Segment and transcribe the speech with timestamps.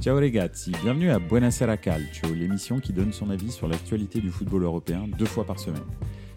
[0.00, 4.62] Ciao ragazzi, bienvenue à Buonasera Calcio, l'émission qui donne son avis sur l'actualité du football
[4.62, 5.86] européen deux fois par semaine.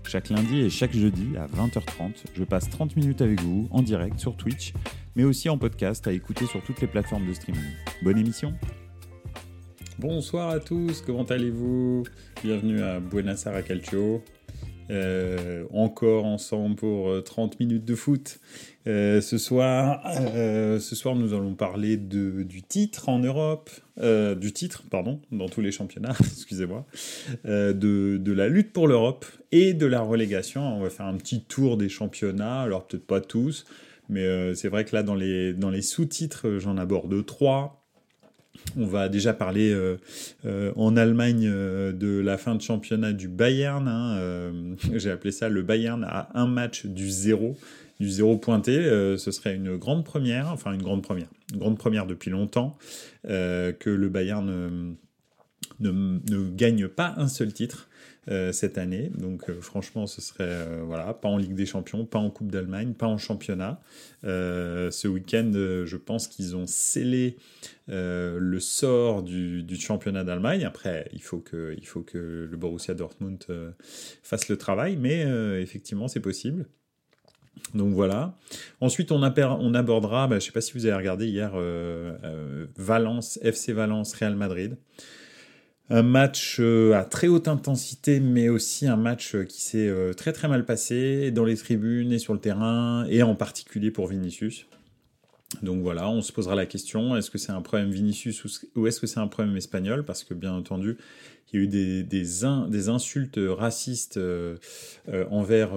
[0.08, 4.18] Chaque lundi et chaque jeudi à 20h30, je passe 30 minutes avec vous en direct
[4.18, 4.74] sur Twitch,
[5.16, 7.62] mais aussi en podcast à écouter sur toutes les plateformes de streaming.
[8.02, 8.54] Bonne émission
[10.00, 12.04] Bonsoir à tous, comment allez-vous?
[12.42, 14.24] Bienvenue à Buonasera Calcio.
[14.92, 18.40] Euh, encore ensemble pour 30 euh, minutes de foot.
[18.88, 25.22] Euh, ce, soir, ce soir, nous allons parler du titre en Europe, du titre, pardon,
[25.32, 26.86] dans tous les championnats, excusez-moi,
[27.44, 30.62] de, de, la lutte pour l'Europe et de la relégation.
[30.62, 33.66] On va faire un petit tour des championnats, alors peut-être pas tous,
[34.08, 37.79] mais c'est vrai que là, dans les, dans les sous-titres, j'en aborde trois.
[38.78, 39.98] On va déjà parler euh,
[40.46, 43.88] euh, en Allemagne euh, de la fin de championnat du Bayern.
[43.88, 47.58] Hein, j'ai appelé ça le Bayern à un match du zéro,
[48.00, 48.76] du zéro pointé.
[49.18, 52.78] ce serait une grande première, enfin une grande première, une grande première depuis longtemps
[53.24, 54.96] que le Bayern
[55.80, 57.89] ne, gagne pas un seul titre.
[58.30, 59.10] Euh, cette année.
[59.18, 62.52] Donc euh, franchement, ce serait euh, voilà, pas en Ligue des Champions, pas en Coupe
[62.52, 63.82] d'Allemagne, pas en championnat.
[64.22, 67.38] ce week-end, je pense qu'ils ont scellé
[67.88, 70.64] le sort du, championnat d'Allemagne.
[70.64, 73.44] Après, il faut que, il faut que le Borussia Dortmund
[74.22, 75.22] fasse le travail, mais
[75.60, 76.68] effectivement, c'est possible.
[77.74, 78.38] Donc voilà.
[78.80, 81.54] Ensuite, on, abordera, bah, je ne sais pas si vous avez regardé hier,
[82.78, 84.78] Valence, FC Valence, Real Madrid
[85.90, 90.14] un match euh, à très haute intensité, mais aussi un match euh, qui s'est euh,
[90.14, 94.08] très très mal passé dans les tribunes et sur le terrain, et en particulier pour
[94.08, 94.68] Vinicius.
[95.64, 98.44] Donc voilà, on se posera la question, est-ce que c'est un problème Vinicius
[98.76, 100.06] ou est-ce que c'est un problème espagnol?
[100.06, 100.98] Parce que bien entendu,
[101.52, 104.20] il y a eu des, des, insultes racistes
[105.32, 105.72] envers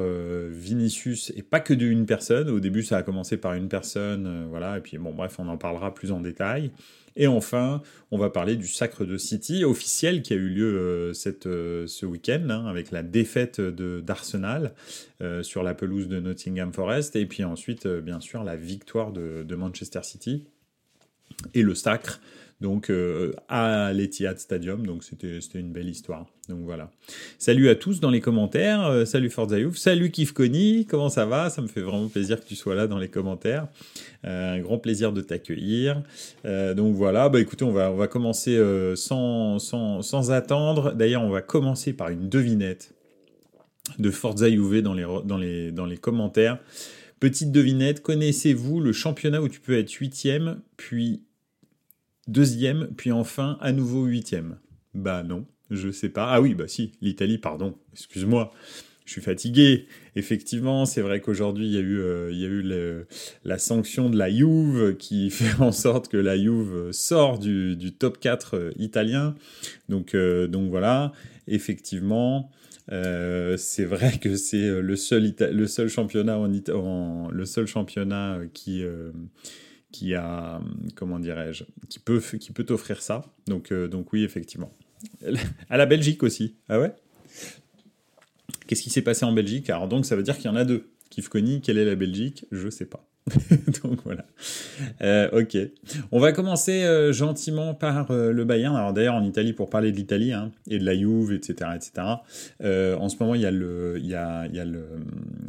[0.50, 2.50] Vinicius, et pas que d'une personne.
[2.50, 5.56] Au début, ça a commencé par une personne, voilà, et puis bon, bref, on en
[5.56, 6.70] parlera plus en détail.
[7.16, 11.12] Et enfin, on va parler du sacre de City officiel qui a eu lieu euh,
[11.12, 14.74] cette, euh, ce week-end hein, avec la défaite d'Arsenal
[15.20, 17.16] euh, sur la pelouse de Nottingham Forest.
[17.16, 20.44] Et puis ensuite, bien sûr, la victoire de, de Manchester City
[21.54, 22.20] et le sacre
[22.62, 24.86] donc euh, à l'Etihad Stadium.
[24.86, 26.26] Donc c'était une belle histoire.
[26.48, 26.90] Donc voilà.
[27.38, 28.86] Salut à tous dans les commentaires.
[28.86, 29.76] Euh, salut Forza Youth.
[29.76, 30.86] Salut Kifkoni.
[30.86, 31.50] Comment ça va?
[31.50, 33.68] Ça me fait vraiment plaisir que tu sois là dans les commentaires.
[34.24, 36.02] Euh, un grand plaisir de t'accueillir.
[36.44, 37.28] donc voilà.
[37.28, 38.58] Bah écoutez, on va, commencer
[38.94, 40.94] sans, attendre.
[40.94, 42.94] D'ailleurs, on va commencer par une devinette
[43.98, 46.58] de Forza dans les, dans les, dans les commentaires.
[47.18, 51.22] Petite devinette, connaissez-vous le championnat où tu peux être huitième, puis
[52.28, 54.58] deuxième, puis enfin à nouveau huitième.
[54.94, 56.28] Bah non, je sais pas.
[56.30, 58.52] Ah oui, bah si, l'Italie, pardon, excuse-moi.
[59.04, 59.86] Je suis fatigué.
[60.14, 63.04] Effectivement, c'est vrai qu'aujourd'hui, il y a eu, euh, il y a eu
[63.44, 68.18] la sanction de la Juve qui fait en sorte que la Juve sort du, top
[68.20, 69.34] 4 euh, italien.
[69.88, 71.12] Donc, euh, donc voilà,
[71.48, 72.50] effectivement,
[72.88, 78.84] c'est vrai que c'est le seul, le seul championnat, en, le seul championnat qui
[79.92, 80.60] qui a,
[80.96, 83.22] comment dirais-je, qui peut, qui peut t'offrir ça.
[83.46, 84.72] Donc, euh, donc oui, effectivement.
[85.68, 86.56] À la Belgique aussi.
[86.68, 86.92] Ah ouais?
[88.66, 89.68] Qu'est-ce qui s'est passé en Belgique?
[89.70, 90.88] Alors donc ça veut dire qu'il y en a deux.
[91.10, 92.46] Kif Kony, quelle est la Belgique?
[92.52, 93.06] Je sais pas.
[93.82, 94.24] Donc voilà.
[95.00, 95.56] Euh, ok.
[96.10, 98.74] On va commencer euh, gentiment par euh, le Bayern.
[98.74, 102.06] Alors d'ailleurs en Italie, pour parler de l'Italie hein, et de la Juve, etc., etc.
[102.62, 104.84] en ce moment, il y a le, il y a, il y a le,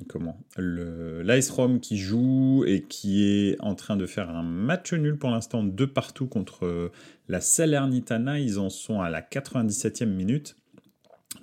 [0.08, 4.94] comment, le l'AS Rome qui joue et qui est en train de faire un match
[4.94, 6.92] nul pour l'instant de partout contre
[7.28, 8.40] la Salernitana.
[8.40, 10.58] Ils en sont à la 97e minute.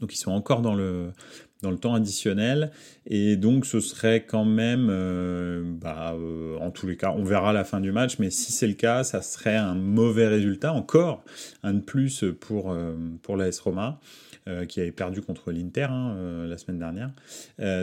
[0.00, 1.12] Donc ils sont encore dans le
[1.62, 2.70] dans le temps additionnel.
[3.06, 7.52] Et donc, ce serait quand même, euh, bah, euh, en tous les cas, on verra
[7.52, 11.24] la fin du match, mais si c'est le cas, ça serait un mauvais résultat, encore
[11.62, 14.00] un de plus pour, euh, pour l'AS Roma.
[14.68, 17.12] qui avait perdu contre l'Inter hein, la semaine dernière.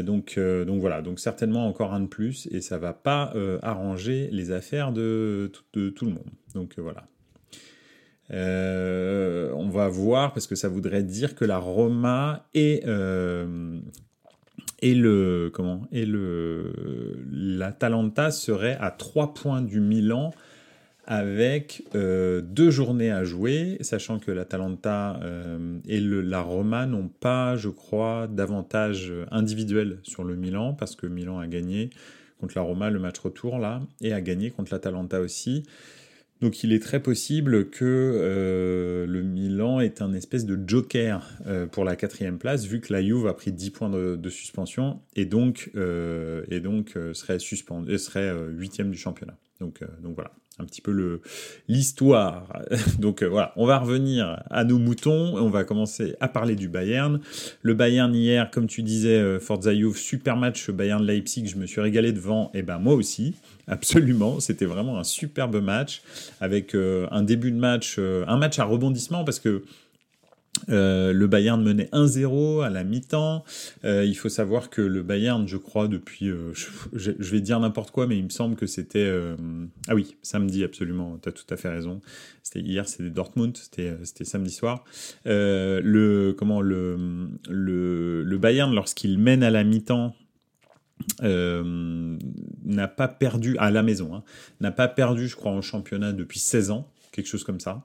[0.04, 4.52] donc, donc voilà, donc certainement encore un de plus, et ça va pas arranger les
[4.52, 6.30] affaires de, tout le monde.
[6.56, 7.08] Donc voilà,
[8.32, 13.80] euh, on va voir parce que ça voudrait dire que la Roma et euh,
[14.82, 16.74] et le comment et le
[17.32, 20.34] l'Atalanta serait à 3 points du Milan
[21.06, 25.22] avec euh, deux journées à jouer, sachant que l'Atalanta
[25.88, 31.08] et le, la Roma n'ont pas, je crois, d'avantage individuel sur le Milan, parce que
[31.08, 31.92] Milan a gagné
[32.42, 35.64] contre la Roma le match retour là, et a gagné contre l'Atalanta aussi.
[36.42, 41.66] Donc il est très possible que euh, le Milan est un espèce de joker euh,
[41.66, 45.26] pour la quatrième place, vu que la Juve a pris 10 points de, suspension et
[45.26, 49.38] donc, euh, et donc serait, serait huitième du championnat.
[49.60, 51.22] Donc voilà, un petit peu le
[51.68, 52.48] l'histoire.
[53.00, 55.36] Donc euh, voilà, on va revenir à nos moutons.
[55.38, 57.20] On va commencer à parler du Bayern.
[57.62, 59.40] Le Bayern hier, comme tu disais, euh,
[59.94, 61.48] super match Bayern Leipzig.
[61.48, 62.52] Je me suis régalé devant.
[62.54, 63.36] Et eh ben moi aussi,
[63.68, 64.40] absolument.
[64.40, 66.02] C'était vraiment un superbe match
[66.42, 69.64] avec euh, un début de match, un match à rebondissement parce que
[70.70, 73.44] euh, le Bayern menait 1-0 à la mi-temps.
[73.86, 76.54] Euh, il faut savoir que le Bayern, je crois, depuis, euh,
[76.94, 79.12] je, vais dire n'importe quoi, mais il me semble que c'était,
[79.88, 81.18] ah oui, samedi absolument.
[81.22, 82.02] tu as tout à fait raison.
[82.44, 84.84] C'était hier, c'était Dortmund, c'était, c'était samedi soir.
[85.26, 86.98] le comment le
[87.50, 90.16] le, le Bayern, lorsqu'il mène à la mi-temps,
[91.22, 94.24] n'a pas perdu à la maison, hein,
[94.62, 97.84] n'a pas perdu, je crois, en championnat depuis 16 ans quelque chose comme ça.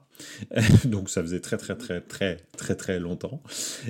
[0.85, 3.41] Donc ça faisait très très très très très très longtemps.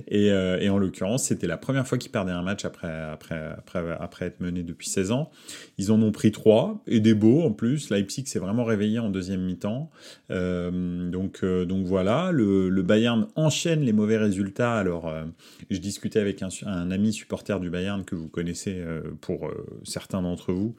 [0.07, 3.53] Et, euh, et en l'occurrence, c'était la première fois qu'ils perdaient un match après, après,
[3.57, 5.31] après, après être menés depuis 16 ans.
[5.77, 7.89] Ils en ont pris trois, et des beaux en plus.
[7.89, 9.91] Leipzig s'est vraiment réveillé en deuxième mi-temps.
[10.31, 14.75] Euh, donc, euh, donc voilà, le, le, Bayern enchaîne les mauvais résultats.
[14.75, 15.13] Alors,
[15.69, 18.81] je discutais avec un, un, ami supporter du Bayern que vous connaissez
[19.19, 19.51] pour
[19.83, 20.75] certains d'entre vous,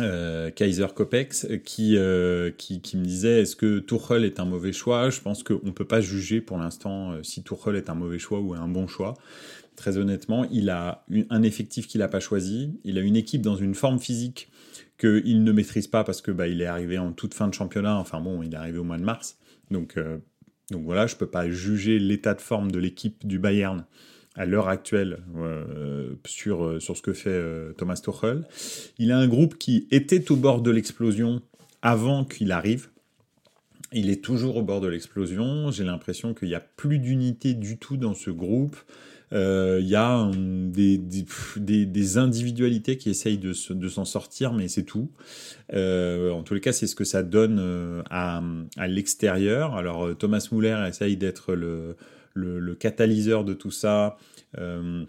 [0.00, 4.72] euh, Kaiser Kopex qui, euh, qui, qui, me disait est-ce que Tuchel est un mauvais
[4.72, 5.10] choix?
[5.10, 8.18] Je pense qu'on ne peut pas juger pour l'instant euh, si Tuchel est un mauvais
[8.18, 9.14] choix ou un bon choix.
[9.76, 13.56] Très honnêtement, il a un effectif qu'il n'a pas choisi, il a une équipe dans
[13.56, 14.50] une forme physique
[14.98, 17.96] qu'il ne maîtrise pas parce que bah, il est arrivé en toute fin de championnat,
[17.96, 19.38] enfin bon, il est arrivé au mois de mars.
[19.70, 19.96] Donc,
[20.72, 23.84] donc voilà, je ne peux pas juger l'état de forme de l'équipe du Bayern
[24.38, 28.44] à l'heure actuelle euh, sur, euh, sur ce que fait euh, Thomas Tuchel.
[28.98, 31.42] Il a un groupe qui était au bord de l'explosion
[31.82, 32.88] avant qu'il arrive.
[33.92, 35.72] Il est toujours au bord de l'explosion.
[35.72, 38.76] J'ai l'impression qu'il n'y a plus d'unité du tout dans ce groupe.
[39.30, 45.10] Il y a des, des, individualités qui essayent de, de s'en sortir, mais c'est tout.
[45.70, 48.42] en tous les cas, c'est ce que ça donne à,
[48.78, 49.74] à l'extérieur.
[49.74, 51.96] Alors Thomas Muller essaye d'être le,
[52.38, 54.16] le, catalyseur de tout ça.
[54.56, 55.04] Euh,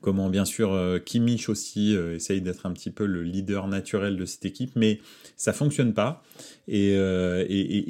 [0.00, 4.16] comment bien sûr euh, Kimmich aussi euh, essaye d'être un petit peu le leader naturel
[4.16, 5.00] de cette équipe, mais
[5.36, 6.22] ça fonctionne pas.
[6.68, 6.96] Et,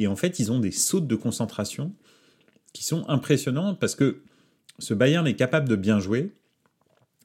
[0.08, 1.92] en fait, ils ont des sautes de concentration
[2.72, 4.22] qui sont impressionnantes parce que
[4.80, 6.32] ce Bayern est capable de bien jouer.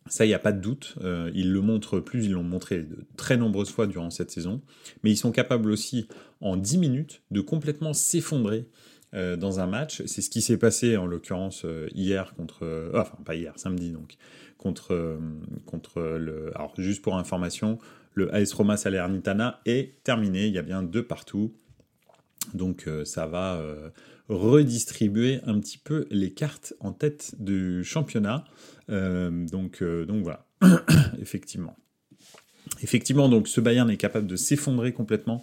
[0.08, 0.96] Ça, il n'y a pas de doute.
[1.34, 4.62] ils le montrent plus, ils l'ont montré de très nombreuses fois durant cette saison.
[5.04, 6.08] Mais ils sont capables aussi,
[6.42, 8.68] en 10 minutes, de complètement s'effondrer
[9.16, 10.04] euh, dans un match.
[10.06, 13.90] C'est ce qui s'est passé en l'occurrence euh, hier contre, euh, enfin pas hier, samedi
[13.90, 14.18] donc,
[14.60, 15.18] contre,
[15.66, 16.52] contre le.
[16.56, 17.80] Alors juste pour information,
[18.14, 20.46] le AS Roma Salernitana est terminé.
[20.46, 21.56] Il y a bien deux partout.
[22.54, 23.62] Donc ça va
[24.28, 28.44] redistribuer un petit peu les cartes en tête du championnat.
[28.88, 30.46] donc, donc voilà,
[31.22, 31.76] effectivement.
[32.82, 35.42] Effectivement, donc ce Bayern est capable de s'effondrer complètement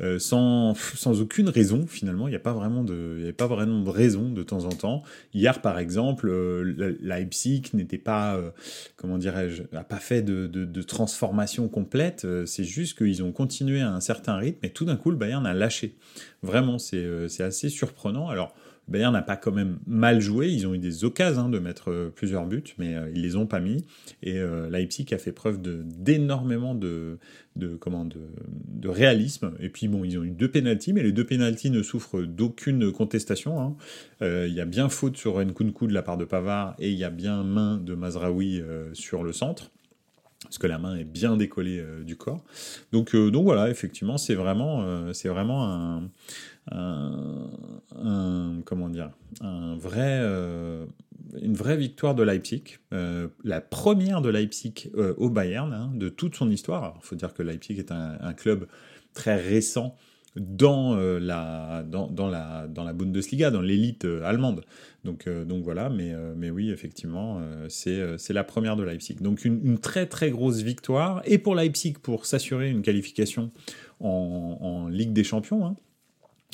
[0.00, 2.28] euh, sans, sans aucune raison finalement.
[2.28, 5.02] Il n'y a pas vraiment de, a pas vraiment de raison de temps en temps.
[5.34, 8.50] Hier, par exemple, euh, Leipzig n'était pas, euh,
[8.96, 12.26] comment dirais-je, n'a pas fait de, de, de transformation complète.
[12.46, 15.44] c'est juste qu'ils ont continué à un certain rythme et tout d'un coup le Bayern
[15.46, 15.96] a lâché.
[16.42, 18.28] Vraiment, c'est assez surprenant.
[18.28, 18.54] Alors
[18.88, 20.48] Bayern n'a pas quand même mal joué.
[20.48, 23.46] Ils ont eu des occasions de mettre euh, plusieurs buts, mais euh, ils les ont
[23.46, 23.84] pas mis.
[24.22, 27.18] Et euh, Leipzig a fait preuve d'énormément de,
[27.56, 29.52] de, comment, de, réalisme.
[29.60, 32.90] Et puis bon, ils ont eu deux pénalties, mais les deux pénalties ne souffrent d'aucune
[32.90, 33.60] contestation.
[33.60, 33.76] Hein.
[34.22, 37.04] Il y a bien faute sur Nkunku de la part de Pavard et il y
[37.04, 38.62] a bien main de Mazraoui
[38.94, 39.70] sur le centre
[40.48, 42.42] parce que la main est bien décollée du corps.
[42.92, 46.02] Donc, donc voilà, effectivement, c'est vraiment, c'est vraiment
[46.72, 50.86] un, comment dire, un vrai, euh,
[51.40, 56.08] une vraie victoire de Leipzig, euh, la première de Leipzig euh, au Bayern hein, de
[56.08, 56.98] toute son histoire.
[57.02, 58.66] Il faut dire que Leipzig est un, club
[59.14, 59.96] très récent
[60.36, 64.64] dans la dans, dans, la dans la Bundesliga, dans l'élite allemande.
[65.04, 69.16] Donc donc voilà, mais mais oui effectivement c'est la première de Leipzig.
[69.20, 73.50] Donc une, une, très très grosse victoire et pour Leipzig pour s'assurer une qualification
[74.00, 75.66] en, en Ligue des Champions.
[75.66, 75.76] Hein.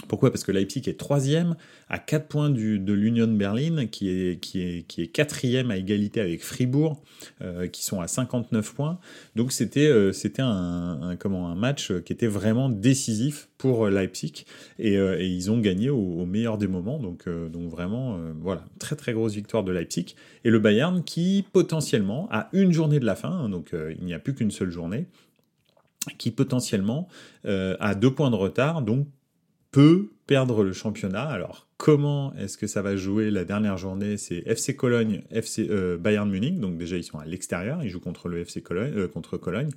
[0.08, 0.30] Pourquoi?
[0.30, 1.54] Parce que Leipzig est troisième
[1.88, 5.76] à 4 points du, de l'Union Berlin, qui est, qui, est, qui est quatrième à
[5.76, 7.00] égalité avec Fribourg,
[7.42, 8.98] euh, qui sont à 59 points.
[9.36, 14.44] Donc c'était euh, c'était un, comment, un match qui était vraiment décisif pour Leipzig,
[14.80, 16.98] et, euh, et ils ont gagné au, meilleur des moments.
[16.98, 20.16] Donc, donc vraiment, voilà, très très grosse victoire de Leipzig.
[20.44, 24.14] Et le Bayern qui potentiellement, à une journée de la fin, hein, donc il n'y
[24.14, 25.06] a plus qu'une seule journée,
[26.18, 27.08] qui potentiellement
[27.44, 29.06] a deux points de retard, donc
[29.74, 31.24] peut perdre le championnat.
[31.24, 34.16] Alors, comment est-ce que ça va jouer la dernière journée?
[34.18, 36.60] C'est FC Cologne, FC euh, Bayern Munich.
[36.60, 37.82] Donc déjà, ils sont à l'extérieur.
[37.82, 39.70] Ils jouent contre le FC Cologne, euh, contre Cologne.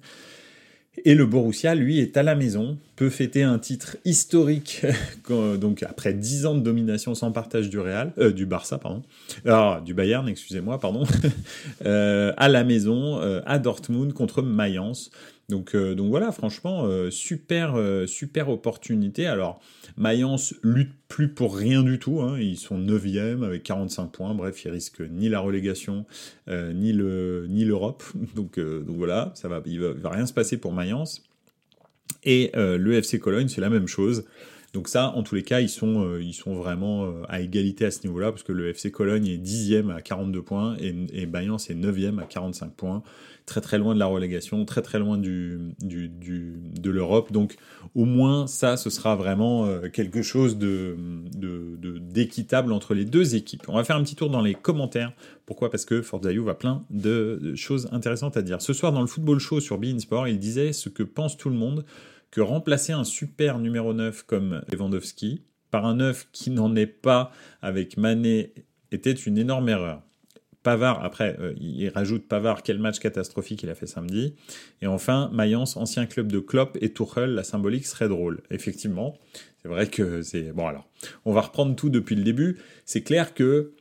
[1.06, 4.86] Et le Borussia, lui, est à la maison, peut fêter un titre historique,
[5.30, 9.04] donc après 10 ans de domination sans partage du Real, euh, du Barça, pardon,
[9.46, 11.04] alors, du Bayern, excusez-moi, pardon,
[11.86, 15.12] euh, à la maison, euh, à Dortmund contre Mayence.
[15.50, 19.28] Donc, euh, donc voilà, franchement, euh, super, euh, super opportunité.
[19.28, 19.62] Alors,
[19.96, 22.20] Mayence lutte plus pour rien du tout.
[22.22, 22.38] Hein.
[22.38, 24.34] Ils sont 9e avec 45 points.
[24.34, 26.06] Bref, ils risquent ni la relégation,
[26.50, 28.04] ni le ni l'Europe.
[28.36, 31.24] Donc, donc voilà, ça va, il va, va, rien se passer pour Mayence.
[32.24, 34.26] Et le FC Cologne, c'est la même chose.
[34.74, 38.32] Donc ça, en tous les cas, ils sont, sont vraiment à égalité à ce niveau-là,
[38.32, 42.20] parce que le FC Cologne est 10e à 42 points et, et Mayence est 9e
[42.20, 43.04] à 45 points
[43.48, 47.32] très très loin de la relégation, très très loin de l'Europe.
[47.32, 47.56] Donc
[47.96, 50.96] au moins ça, ce sera vraiment euh, quelque chose de,
[52.12, 53.64] d'équitable entre les deux équipes.
[53.70, 55.14] On va faire un petit tour dans les commentaires.
[55.46, 55.72] Pourquoi?
[55.72, 58.62] Parce que Forza You a plein de, choses intéressantes à dire.
[58.62, 61.50] Ce soir dans le football show sur Bein Sport, il disait ce que pense tout
[61.50, 61.86] le monde
[62.38, 65.42] que remplacer un super numéro 9 comme Lewandowski
[65.72, 67.32] par un 9 qui n'en est pas
[67.64, 68.54] avec Mané
[68.92, 70.04] était une énorme erreur.
[70.62, 74.36] Pavard, après, euh, il rajoute Pavard, quel match catastrophique il a fait samedi.
[74.84, 78.44] Et enfin, Mayence, ancien club de Klopp et Tuchel, la symbolique serait drôle.
[78.52, 79.18] Effectivement,
[79.64, 80.52] c'est vrai que c'est...
[80.52, 80.88] Bon alors,
[81.26, 82.60] on va reprendre tout depuis le début.
[82.86, 83.74] C'est clair que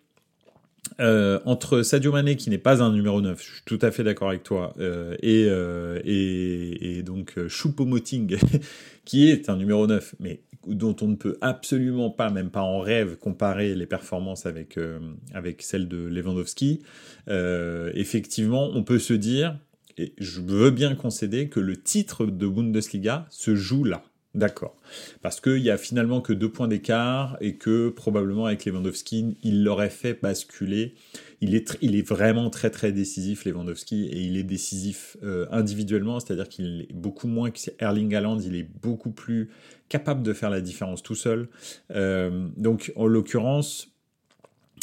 [1.01, 4.05] euh, entre Sadio Mané, qui n'est pas un numéro 9, je suis tout à fait
[4.05, 8.39] d'accord avec toi, euh, et, euh, et, et, donc Choupo-Moting,
[9.05, 12.81] qui est un numéro 9, mais dont on ne peut absolument pas, même pas en
[12.81, 14.99] rêve, comparer les performances avec, euh,
[15.33, 16.83] avec celles de Lewandowski,
[17.29, 19.59] euh, effectivement, on peut se dire,
[19.97, 24.03] et je veux bien concéder, que le titre de Bundesliga se joue là.
[24.37, 24.77] D'accord.
[25.23, 29.65] Parce qu'il y a finalement que deux points d'écart et que probablement avec Lewandowski, il
[29.65, 30.95] l'aurait fait basculer.
[31.41, 36.83] Il est, vraiment très très décisif Lewandowski et il est décisif euh, individuellement, c'est-à-dire qu'il
[36.83, 39.49] est beaucoup moins que Erling Haaland, il est beaucoup plus
[39.89, 41.49] capable de faire la différence tout seul.
[41.93, 43.89] Euh, donc en l'occurrence,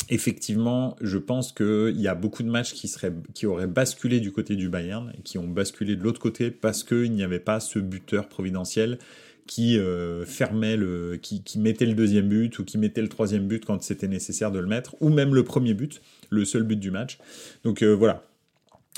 [0.09, 2.91] effectivement, je pense qu'il y a beaucoup de matchs qui,
[3.35, 6.83] qui auraient basculé du côté du Bayern et qui ont basculé de l'autre côté parce
[6.83, 8.97] qu'il n'y avait pas ce buteur providentiel
[9.47, 13.65] qui euh, fermait le, qui, mettait le deuxième but ou qui mettait le troisième but
[13.65, 16.91] quand c'était nécessaire de le mettre, ou même le premier but, le seul but du
[16.91, 17.17] match.
[17.63, 18.23] Donc euh, voilà.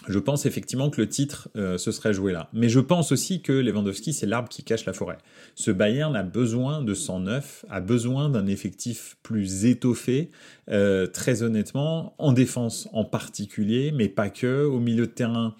[0.09, 2.49] Je pense effectivement que le titre euh, se serait joué là.
[2.51, 5.17] Mais je pense aussi que Lewandowski, c'est l'arbre qui cache la forêt.
[5.55, 10.31] Ce Bayern a besoin de 109, a besoin d'un effectif plus étoffé,
[10.67, 14.65] très honnêtement, en défense en particulier, mais pas que.
[14.65, 15.55] Au milieu de terrain,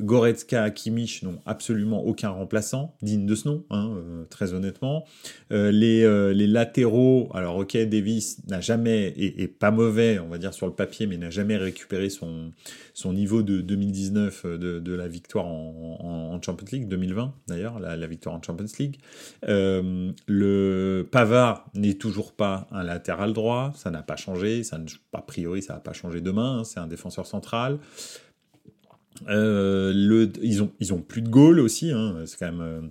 [0.00, 5.04] Goretzka, Kimmich n'ont absolument aucun remplaçant digne de ce nom, hein, euh, très honnêtement.
[5.52, 10.38] Euh, les, euh, les, latéraux, alors ok, Davis n'a jamais, et, pas mauvais, on va
[10.38, 12.52] dire sur le papier, mais n'a jamais récupéré son,
[13.06, 18.66] niveau de 2019 de, la victoire en, Champions League, 2020 d'ailleurs, la, victoire en Champions
[18.78, 18.98] League.
[19.46, 24.78] le Pavard n'est toujours pas un latéral droit, ça n'a pas changé, ça,
[25.12, 27.78] a priori ça n'a pas changé demain, hein, c'est un défenseur central.
[29.28, 31.90] Euh, le, ils ont ils ont plus de goal aussi.
[31.90, 32.90] Hein, c'est quand même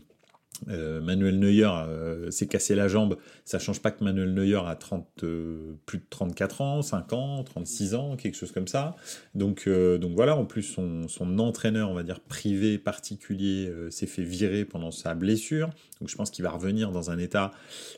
[0.70, 4.76] euh, Manuel Neuer euh, s'est cassé la jambe, ça change pas que Manuel Neuer a
[4.76, 8.96] 30, euh, plus de 34 ans, 5 ans, 36 ans, quelque chose comme ça.
[9.34, 14.24] Donc, donc voilà, en plus son, son, entraîneur, on va dire privé particulier, s'est fait
[14.24, 15.70] virer pendant sa blessure.
[16.00, 17.52] Donc je pense qu'il va revenir dans un état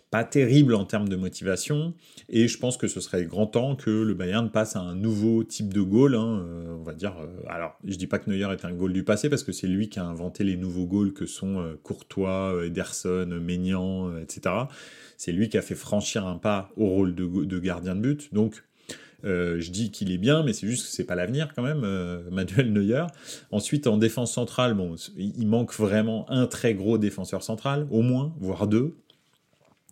[0.10, 1.94] pas terrible en termes de motivation.
[2.30, 5.44] Et je pense que ce serait grand temps que le Bayern passe à un nouveau
[5.44, 6.16] type de goal.
[6.16, 7.16] Hein, on va dire,
[7.48, 9.90] alors je dis pas que Neuer est un goal du passé parce que c'est lui
[9.90, 14.56] qui a inventé les nouveaux goals que sont Courtois, Ederson, Maignan, euh, etc.
[15.18, 18.34] C'est lui qui a fait franchir un pas au rôle de, gardien de but.
[18.34, 18.64] Donc,
[19.26, 21.82] euh, je dis qu'il est bien, mais c'est juste que c'est pas l'avenir quand même,
[21.84, 23.06] euh, Manuel Neuer.
[23.52, 28.36] Ensuite, en défense centrale, bon, il manque vraiment un très gros défenseur central, au moins,
[28.40, 28.96] voire deux.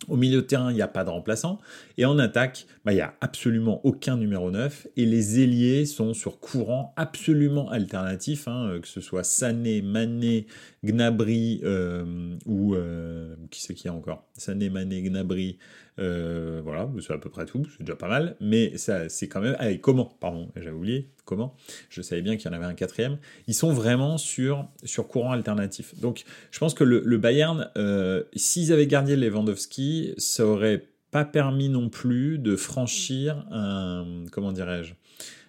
[0.08, 1.58] Au milieu de terrain, il n'y a pas de remplaçant.
[1.96, 4.88] Et en attaque, bah, il n'y a absolument aucun numéro 9.
[4.96, 10.46] Et les ailiers sont sur courant absolument alternatif, hein, euh, que ce soit Sané, Mané,
[10.84, 12.74] Gnabry euh, ou...
[12.74, 14.28] Euh, qui c'est qui a encore?
[14.34, 15.58] Sané, Mané, Gnabry,
[15.98, 19.40] euh, voilà, c'est à peu près tout, c'est déjà pas mal, mais ça, c'est quand
[19.40, 19.56] même.
[19.58, 21.10] Allez, comment Pardon, j'avais oublié.
[21.24, 21.54] Comment?
[21.88, 23.18] Je savais bien qu'il y en avait un quatrième.
[23.46, 25.98] Ils sont vraiment sur, sur courant alternatif.
[25.98, 31.24] Donc, je pense que le, le Bayern, euh, s'ils avaient gardé Lewandowski, ça aurait pas
[31.24, 34.24] permis non plus de franchir un.
[34.30, 34.94] Comment dirais-je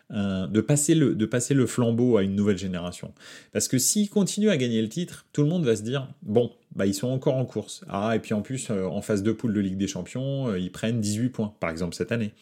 [0.10, 3.14] de, passer le, de passer le flambeau à une nouvelle génération.
[3.52, 6.54] Parce que s'ils continuent à gagner le titre, tout le monde va se dire bon,
[6.76, 7.84] bah, ils sont encore en course.
[7.90, 10.60] Ah, et puis en plus, euh, en phase de poule de Ligue des Champions, euh,
[10.60, 12.34] ils prennent 18 points, par exemple, cette année.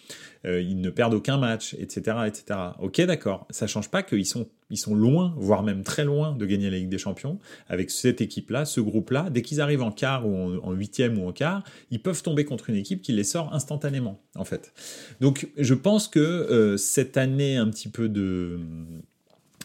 [0.45, 2.17] Euh, ils ne perdent aucun match, etc.
[2.27, 2.59] etc.
[2.79, 3.47] Ok, d'accord.
[3.49, 6.77] Ça change pas qu'ils sont, ils sont loin, voire même très loin de gagner la
[6.77, 7.39] Ligue des Champions.
[7.69, 11.31] Avec cette équipe-là, ce groupe-là, dès qu'ils arrivent en quart ou en huitième ou en
[11.31, 14.73] quart, ils peuvent tomber contre une équipe qui les sort instantanément, en fait.
[15.21, 18.59] Donc, je pense que cette année un petit peu de...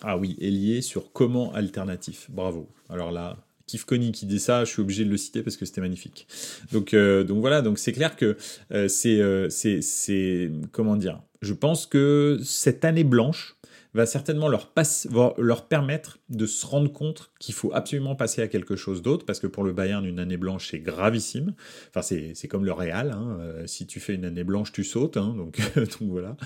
[0.03, 2.31] Ah oui, est liée sur comment alternatif.
[2.31, 2.71] Bravo.
[2.89, 3.37] Alors là,
[3.71, 6.27] Kif Connie qui dit ça, je suis obligé de le citer parce que c'était magnifique.
[6.73, 8.37] Donc, euh, voilà, donc c'est clair que
[8.73, 13.55] euh, euh, c'est, c'est, comment dire, je pense que cette année blanche,
[13.95, 14.73] va certainement leur,
[15.39, 19.41] leur permettre de se rendre compte qu'il faut absolument passer à quelque chose d'autre, parce
[19.41, 21.55] que pour le Bayern, une année blanche, c'est gravissime.
[21.89, 23.39] Enfin, c'est comme le Real, hein.
[23.41, 26.37] euh, si tu fais une année blanche, tu sautes, hein, donc, donc, voilà.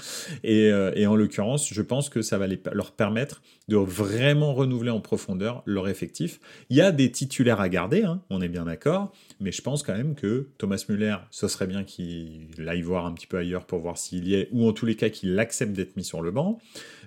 [0.43, 4.55] Et, euh, et en l'occurrence, je pense que ça va les, leur permettre de vraiment
[4.55, 6.41] renouveler en profondeur leur effectif.
[6.71, 9.13] Il y a des titulaires à garder, hein, on est bien d'accord,
[9.45, 13.13] mais je pense quand même que Thomas Müller, ce serait bien qu'il aille voir un
[13.13, 15.73] petit peu ailleurs pour voir s'il y est, ou en tous les cas qu'il accepte
[15.73, 16.59] d'être mis sur le banc.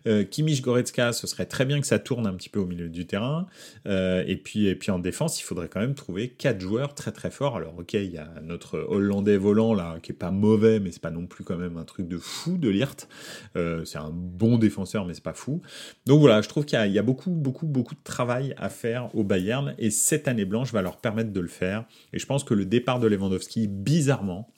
[0.05, 2.89] Euh, Kimich Goretzka, ce serait très bien que ça tourne un petit peu au milieu
[2.89, 3.47] du terrain.
[3.87, 7.11] Euh, et, puis, et puis en défense, il faudrait quand même trouver quatre joueurs très
[7.11, 7.57] très forts.
[7.57, 11.01] Alors ok, il y a notre Hollandais volant là, qui est pas mauvais, mais c'est
[11.01, 13.07] pas non plus quand même un truc de fou de Lirt.
[13.55, 15.61] Euh, c'est un bon défenseur, mais c'est pas fou.
[16.05, 19.13] Donc voilà, je trouve qu'il y, y, a beaucoup beaucoup beaucoup de travail à faire
[19.15, 21.85] au Bayern, et cette année blanche va leur permettre de le faire.
[22.13, 24.49] Et je pense que le départ de Lewandowski, bizarrement,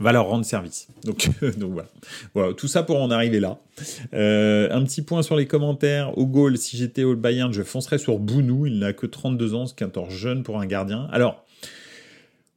[0.00, 0.88] va leur rendre service.
[1.04, 1.88] Donc, voilà.
[2.34, 2.54] voilà.
[2.54, 3.58] Tout ça pour en arriver là.
[4.14, 6.16] Euh, un petit point sur les commentaires.
[6.16, 8.66] Au goal, si j'étais au Bayern, je foncerais sur Bounou.
[8.66, 11.08] Il n'a que 32 ans, ce qui est encore jeune pour un gardien.
[11.10, 11.44] Alors,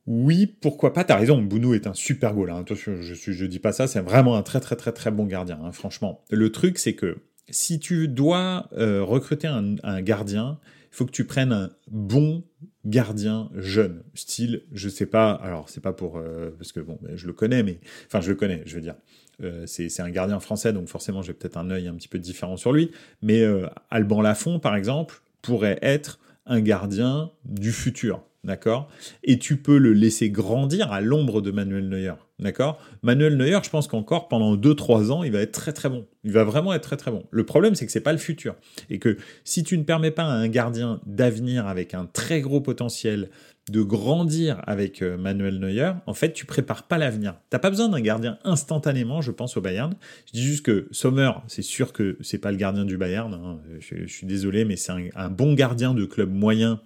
[0.08, 2.52] oui, pourquoi pas, t'as raison, Bounou est un super goal.
[2.52, 2.62] Hein.
[2.62, 5.26] Attention, je, je, je dis pas ça, c'est vraiment un très très très très bon
[5.26, 6.24] gardien, hein, franchement.
[6.30, 7.18] Le truc, c'est que
[7.50, 10.58] si tu dois euh, recruter un gardien,
[10.92, 12.44] il faut que tu prennes un bon
[12.86, 17.16] gardien jeune, style, je sais pas, alors c'est pas pour, euh, parce que bon, ben,
[17.16, 18.96] je le connais, mais, enfin je le connais, je veux dire,
[19.42, 22.58] euh, c'est un gardien français, donc forcément j'ai peut-être un œil un petit peu différent
[22.58, 28.90] sur lui, mais euh, Alban Lafont, par exemple, pourrait être un gardien du futur, d'accord?
[29.24, 32.80] Et tu peux le laisser grandir à l'ombre de Manuel Neuer, d'accord?
[33.04, 36.08] Manuel Neuer, je pense qu'encore pendant 2-3 ans, il va être très très bon.
[36.24, 37.24] Il va vraiment être très très bon.
[37.30, 38.56] Le problème, c'est que c'est pas le futur.
[38.90, 42.62] Et que si tu ne permets pas à un gardien d'avenir avec un très gros
[42.62, 43.30] potentiel
[43.70, 47.36] de grandir avec euh, Manuel Neuer, en fait, tu prépares pas l'avenir.
[47.52, 49.94] T'as pas besoin d'un gardien instantanément, je pense, au Bayern.
[50.26, 53.34] Je dis juste que Sommer, c'est sûr que c'est pas le gardien du Bayern.
[53.34, 53.60] Hein.
[53.80, 56.82] Je, suis désolé, mais c'est un bon gardien de club moyen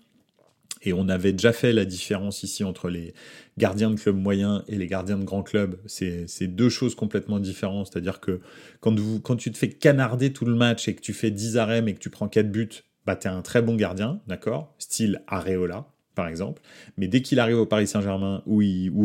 [0.86, 3.14] et on avait déjà fait la différence ici entre les
[3.58, 5.78] gardiens de club moyens et les gardiens de grands clubs.
[5.88, 7.88] C'est deux choses complètement différentes.
[7.92, 8.40] C'est-à-dire que
[8.80, 11.94] quand, tu te fais canarder tout le match et que tu fais 10 arrêts mais
[11.94, 14.76] que tu prends 4 buts, bah t'es un très bon gardien, d'accord?
[14.80, 16.62] Style Areola par exemple.
[16.98, 18.64] Mais dès qu'il arrive au Paris Saint-Germain ou,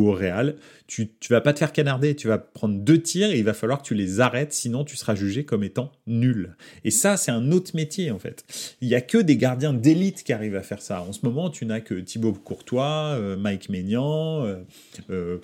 [0.09, 3.39] au Real, tu ne vas pas te faire canarder, tu vas prendre deux tirs et
[3.39, 6.57] il va falloir que tu les arrêtes, sinon tu seras jugé comme étant nul.
[6.85, 8.45] Et ça, c'est un autre métier en fait.
[8.81, 11.03] Il n'y a que des gardiens d'élite qui arrivent à faire ça.
[11.03, 14.57] En ce moment, tu n'as que Thibaut Courtois, euh, Mike Maignan, euh,
[15.11, 15.39] euh,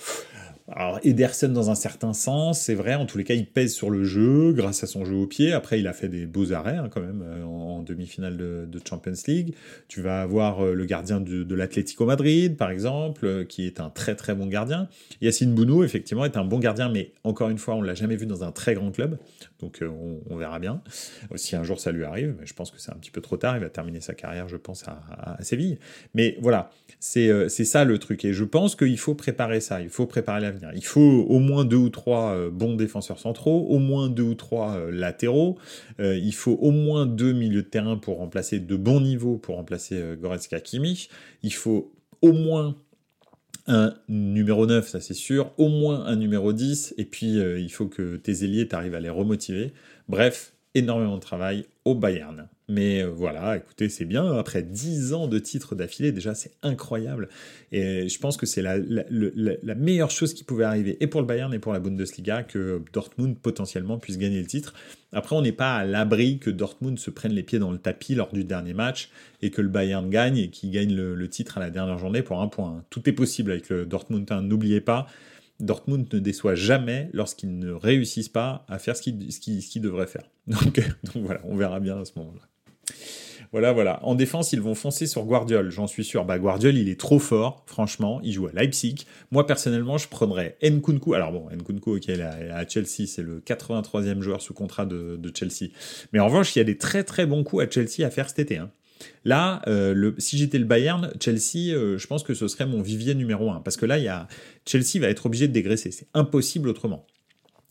[0.69, 3.89] alors Ederson dans un certain sens, c'est vrai, en tous les cas il pèse sur
[3.89, 5.53] le jeu grâce à son jeu au pied.
[5.53, 9.13] Après il a fait des beaux arrêts hein, quand même euh, en, demi-finale de, Champions
[9.29, 9.55] League.
[9.87, 13.79] Tu vas avoir euh, le gardien de, de l'Atlético Madrid par exemple, euh, qui est
[13.79, 14.89] un très très bon gardien.
[15.21, 18.27] Yacine Bounou effectivement est un bon gardien, mais encore une fois on l'a jamais vu
[18.27, 19.19] dans un très grand club,
[19.61, 20.83] donc on, verra bien.
[21.37, 23.37] Si un jour ça lui arrive, mais je pense que c'est un petit peu trop
[23.37, 23.57] tard.
[23.57, 25.79] Il va terminer sa carrière, je pense, à, Séville.
[26.15, 29.81] Mais voilà, c'est ça le truc et je pense qu'il faut préparer ça.
[29.81, 33.67] Il faut préparer la il faut au moins deux ou trois euh, bons défenseurs centraux,
[33.69, 35.59] au moins deux ou trois euh, latéraux,
[36.01, 39.57] euh, il faut au moins deux milieux de terrain pour remplacer de bons niveaux pour
[39.57, 41.09] remplacer Goretzka Kimmich,
[41.43, 41.93] il faut
[42.23, 42.77] au moins
[43.69, 47.87] un numéro 9, ça c'est sûr, au moins un numéro 10, et puis il faut
[47.87, 49.73] que tes ailiers t'arrivent à les remotiver.
[50.09, 52.49] Bref, énormément de travail au Bayern.
[52.69, 54.37] Mais euh, voilà, écoutez, c'est bien.
[54.37, 57.29] Après 10 ans de titres d'affilée, déjà, c'est incroyable.
[57.73, 61.27] Et je pense que c'est la, la, meilleure chose qui pouvait arriver, et pour le
[61.27, 64.75] Bayern et pour la Bundesliga, que Dortmund potentiellement puisse gagner le titre.
[65.13, 68.15] Après, on n'est pas à l'abri que Dortmund se prenne les pieds dans le tapis
[68.15, 69.11] lors du dernier match
[69.41, 72.43] et que le Bayern gagne et qu'il gagne le, titre à la dernière journée pour
[72.43, 72.85] un point.
[72.91, 74.31] Tout est possible avec le Dortmund.
[74.31, 74.43] Hein.
[74.43, 75.07] N'oubliez pas,
[75.61, 80.29] Dortmund ne déçoit jamais lorsqu'ils ne réussissent pas à faire ce qu'ils devraient faire.
[80.47, 80.81] Donc,
[81.15, 82.43] voilà, on verra bien à ce moment-là.
[83.53, 84.05] Voilà, voilà.
[84.05, 86.25] En défense, ils vont foncer sur Guardiol, j'en suis sûr.
[86.25, 88.21] Bah, Guardiol, il est trop fort, franchement.
[88.23, 89.07] Il joue à Leipzig.
[89.31, 91.15] Moi, personnellement, je prendrais Nkunku.
[91.15, 95.71] Alors bon, Nkunku, ok, à Chelsea, c'est le 83e joueur sous contrat de, Chelsea.
[96.13, 98.29] Mais en revanche, il y a des très très bons coups à Chelsea à faire
[98.29, 98.59] cet été.
[98.59, 98.71] Hein.
[99.25, 103.51] Là, le, si j'étais le Bayern, Chelsea, je pense que ce serait mon vivier numéro
[103.51, 103.61] un.
[103.61, 104.29] Parce que là, il y a,
[104.65, 105.91] Chelsea va être obligé de dégraisser.
[105.91, 107.07] C'est impossible autrement.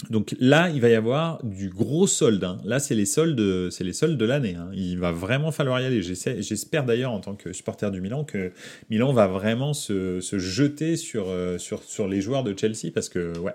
[0.09, 2.43] Donc là, il va y avoir du gros solde.
[2.43, 2.57] Hein.
[2.65, 4.55] Là, c'est les soldes, c'est les soldes de l'année.
[4.55, 4.69] Hein.
[4.73, 6.01] Il va vraiment falloir y aller.
[6.01, 8.51] J'espère d'ailleurs en tant que supporter du Milan que
[8.89, 13.37] Milan va vraiment se, jeter sur, euh, sur, sur les joueurs de Chelsea parce que
[13.39, 13.53] ouais.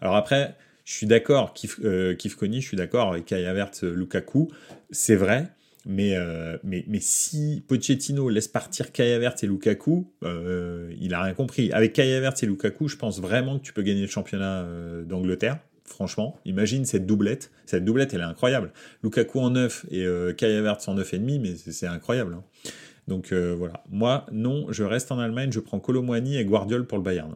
[0.00, 0.54] Alors après,
[0.84, 4.48] je suis d'accord, Kif, euh, je suis d'accord avec Havertz, Lukaku,
[4.90, 5.48] c'est vrai.
[5.86, 11.34] Mais, euh, mais, mais si Pochettino laisse partir Kai Havertz et Lukaku, il a rien
[11.34, 11.72] compris.
[11.72, 14.66] Avec Kai Havertz et Lukaku, je pense vraiment que tu peux gagner le championnat
[15.04, 15.58] d'Angleterre
[15.90, 16.38] franchement.
[16.46, 17.50] Imagine cette doublette.
[17.66, 18.72] Cette doublette, elle est incroyable.
[19.02, 22.34] Lukaku en 9 et euh, Kai Havertz en 9,5, mais c'est incroyable.
[22.34, 22.70] Hein.
[23.08, 23.82] Donc euh, voilà.
[23.90, 27.34] Moi, non, je reste en Allemagne, je prends Colomwani et Guardiol pour le Bayern.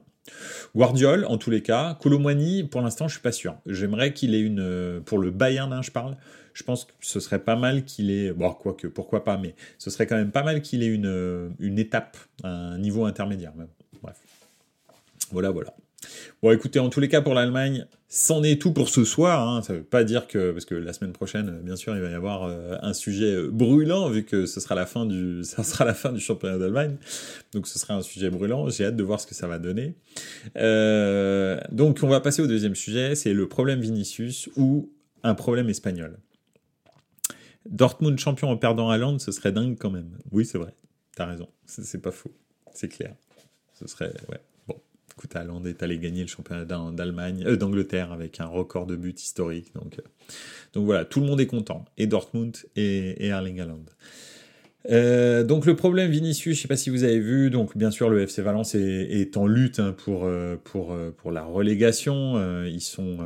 [0.75, 1.99] Guardiol, en tous les cas.
[2.01, 3.57] Colomwani, pour l'instant, je suis pas sûr.
[3.67, 4.61] J'aimerais qu'il ait une.
[4.61, 6.17] Euh, pour le Bayern, hein, je parle.
[6.55, 8.33] Je pense que ce serait pas mal qu'il ait.
[8.33, 11.79] Bon, quoique, pourquoi pas, mais ce serait quand même pas mal qu'il ait une, une
[11.79, 13.53] étape, un niveau intermédiaire.
[14.03, 14.17] Bref.
[15.31, 15.75] Voilà, voilà.
[16.43, 19.49] Bon, écoutez, en tous les cas, pour l'Allemagne, c'en est tout pour ce soir.
[19.49, 19.63] Hein.
[19.63, 22.11] Ça ne veut pas dire que, parce que la semaine prochaine, bien sûr, il va
[22.11, 25.63] y avoir euh, un sujet euh, brûlant, vu que ce sera la fin du, ça
[25.63, 26.97] sera la fin du championnat d'Allemagne.
[27.53, 28.69] Donc, ce sera un sujet brûlant.
[28.69, 29.95] J'ai hâte de voir ce que ça va donner.
[30.57, 33.15] Euh, donc, on va passer au deuxième sujet.
[33.15, 34.91] C'est le problème Vinicius ou
[35.23, 36.19] un problème espagnol?
[37.67, 40.19] Dortmund champion en perdant à Land, ce serait dingue quand même.
[40.31, 40.75] Oui, c'est vrai.
[41.17, 41.49] T'as raison.
[41.67, 42.33] C'est pas faux.
[42.73, 43.15] C'est clair.
[43.75, 44.41] Ce serait, ouais.
[45.17, 49.15] Écoute, Haaland est allé gagner le championnat d'Allemagne, euh, d'Angleterre avec un record de buts
[49.17, 49.73] historique.
[49.75, 50.03] Donc, euh,
[50.73, 51.85] donc voilà, tout le monde est content.
[51.97, 53.85] Et Dortmund et, Erling Haaland.
[54.91, 58.11] Euh, donc le problème Vinicius, je sais pas si vous avez vu, donc bien sûr
[58.11, 60.29] le FC Valence est, en lutte hein, pour,
[60.63, 62.65] pour, pour la relégation.
[62.67, 63.19] ils sont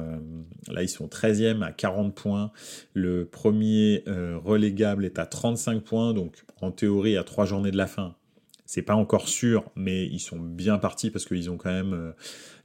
[0.68, 2.52] là ils sont 13e à 40 points.
[2.94, 7.88] Le premier relégable est à 35 points, donc en théorie à trois journées de la
[7.88, 8.14] fin,
[8.68, 12.12] c'est pas encore sûr, mais ils sont bien partis parce qu'ils ont quand même, euh,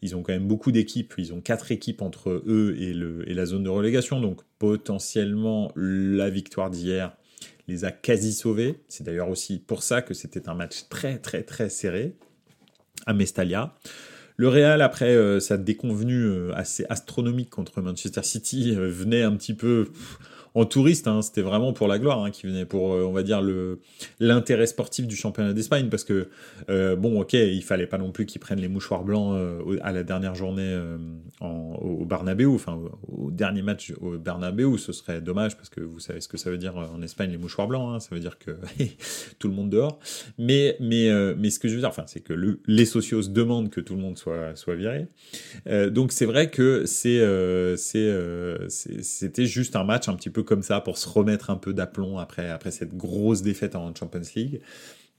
[0.02, 1.14] ils ont quand même beaucoup d'équipes.
[1.18, 4.20] Ils ont quatre équipes entre eux et, le, et la zone de relégation.
[4.20, 7.16] Donc potentiellement la victoire d'hier
[7.68, 8.80] les a quasi sauvés.
[8.88, 12.16] C'est d'ailleurs aussi pour ça que c'était un match très très très serré
[13.06, 13.74] à Mestalia.
[14.36, 19.54] Le Real, après euh, sa déconvenue euh, assez astronomique contre Manchester City, venait un petit
[19.54, 19.88] peu
[20.56, 21.08] en touriste.
[21.08, 23.80] Hein, c'était vraiment pour la gloire hein, qui venait pour, euh, on va dire, le
[24.20, 26.30] l'intérêt sportif du championnat d'Espagne parce que
[26.70, 29.92] euh, bon, ok, il fallait pas non plus qu'ils prennent les mouchoirs blancs euh, à
[29.92, 30.80] la dernière journée
[31.40, 36.00] en, au Bernabeu, enfin au, dernier match au Bernabeu, ce serait dommage parce que vous
[36.00, 38.38] savez ce que ça veut dire en Espagne les mouchoirs blancs, hein, ça veut dire
[38.38, 38.52] que
[39.40, 40.00] tout le monde dehors.
[40.38, 43.70] Mais mais mais ce que je veux dire, enfin, c'est que le, les socios demandent
[43.70, 45.08] que tout le monde soit soit viré.
[45.90, 47.22] donc c'est vrai que c'est
[48.68, 52.18] c'était juste un match un petit peu comme ça pour se remettre un peu d'aplomb
[52.18, 54.62] après, après cette grosse défaite en Champions League.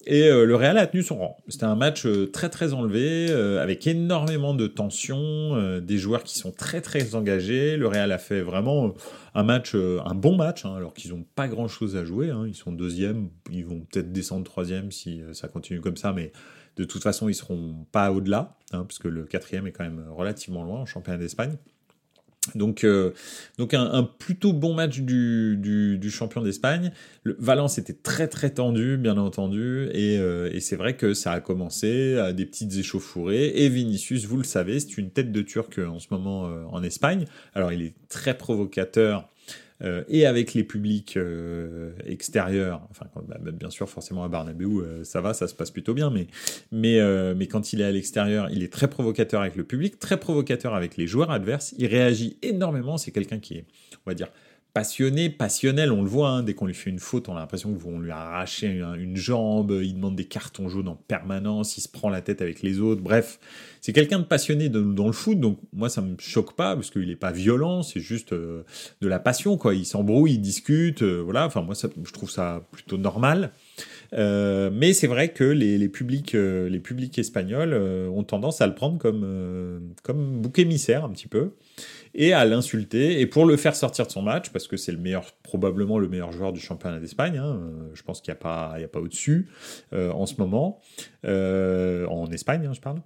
[0.06, 1.36] Et euh, le Real a tenu son rang.
[1.48, 6.38] C'était un match euh, très très enlevé, euh, avec énormément de tension, des joueurs qui
[6.38, 7.76] sont très très engagés.
[7.76, 8.94] Le Real a fait vraiment
[9.34, 12.30] un match, un bon match, hein, alors qu'ils n'ont pas grand chose à jouer.
[12.30, 12.44] Hein.
[12.46, 16.32] Ils sont deuxième, ils vont peut-être descendre troisième si ça continue comme ça, mais
[16.76, 20.64] de toute façon ils seront pas au-delà, hein, puisque le quatrième est quand même relativement
[20.64, 21.56] loin en championnat d'Espagne.
[22.54, 23.12] Donc, euh,
[23.58, 26.92] donc un, plutôt bon match du, du, champion d'Espagne.
[27.24, 31.40] Valence était très très tendu, bien entendu, et, euh, et c'est vrai que ça a
[31.40, 33.52] commencé à des petites échauffourées.
[33.54, 36.82] Et Vinicius, vous le savez, c'est une tête de Turc en ce moment euh, en
[36.82, 37.24] Espagne.
[37.54, 39.28] Alors il est très provocateur
[39.82, 44.80] euh, et avec les publics euh, extérieurs, enfin bah, bah, bien sûr forcément à Barnabéu
[44.80, 46.28] euh, ça va, ça se passe plutôt bien, mais,
[46.70, 47.00] mais,
[47.34, 50.74] mais quand il est à l'extérieur, il est très provocateur avec le public, très provocateur
[50.74, 53.66] avec les joueurs adverses, il réagit énormément, c'est quelqu'un qui est,
[54.06, 54.28] on va dire,
[54.74, 57.72] passionné, passionnel, on le voit, hein, dès qu'on lui fait une faute, on a l'impression
[57.72, 62.10] vont lui arracher une, jambe, il demande des cartons jaunes en permanence, il se prend
[62.10, 63.38] la tête avec les autres, bref,
[63.80, 67.06] c'est quelqu'un de passionné dans le foot, donc moi ça me choque pas, parce qu'il
[67.06, 68.64] n'est pas violent, c'est juste euh,
[69.00, 72.66] de la passion, quoi, il s'embrouille, il discute, euh, voilà, enfin moi je trouve ça
[72.72, 73.52] plutôt normal.
[74.12, 78.74] Euh, mais c'est vrai que les, les publics, les publics espagnols ont tendance à le
[78.74, 81.50] prendre comme, comme bouc émissaire un petit peu
[82.14, 84.98] et à l'insulter et pour le faire sortir de son match parce que c'est le
[84.98, 88.40] meilleur probablement le meilleur joueur du championnat d'Espagne hein, euh, je pense qu'il n'y a
[88.40, 89.48] pas il a pas au dessus
[89.92, 90.80] euh, en ce moment
[91.24, 93.00] euh, en Espagne hein, je parle.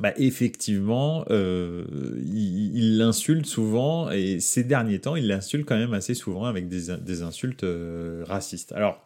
[0.00, 6.44] Bah, effectivement, il l'insulte souvent et ces derniers temps, il l'insulte quand même assez souvent
[6.44, 7.64] avec des, des insultes
[8.24, 8.72] racistes.
[8.72, 9.04] Alors,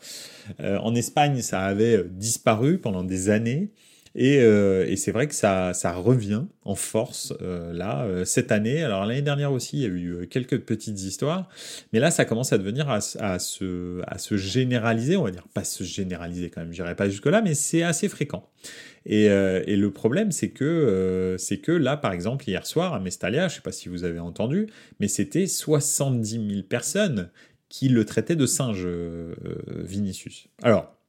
[0.58, 3.70] en Espagne, ça avait disparu pendant des années
[4.16, 8.50] Et, euh, et c'est vrai que ça, ça revient en force euh, là euh, cette
[8.50, 8.82] année.
[8.82, 11.48] Alors l'année dernière aussi, il y a eu quelques petites histoires,
[11.92, 15.46] mais là ça commence à devenir à, à se, à se généraliser, on va dire
[15.54, 18.48] pas se généraliser quand même, j'irai pas jusque là, mais c'est assez fréquent.
[19.06, 23.48] Et, et, le problème, c'est que, c'est que là, par exemple, hier soir à Mestalia,
[23.48, 24.66] je sais pas si vous avez entendu,
[25.00, 27.30] mais c'était 70 000 personnes
[27.70, 28.86] qui le traitaient de singe,
[29.68, 30.48] Vinicius.
[30.62, 30.99] Alors,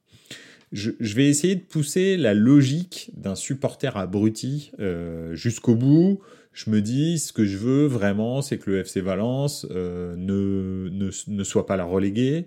[0.72, 6.20] je, vais essayer de pousser la logique d'un supporter abruti euh, jusqu'au bout.
[6.54, 10.88] Je me dis, ce que je veux vraiment, c'est que le FC Valence euh, ne,
[10.90, 12.46] ne, ne, soit pas la reléguée.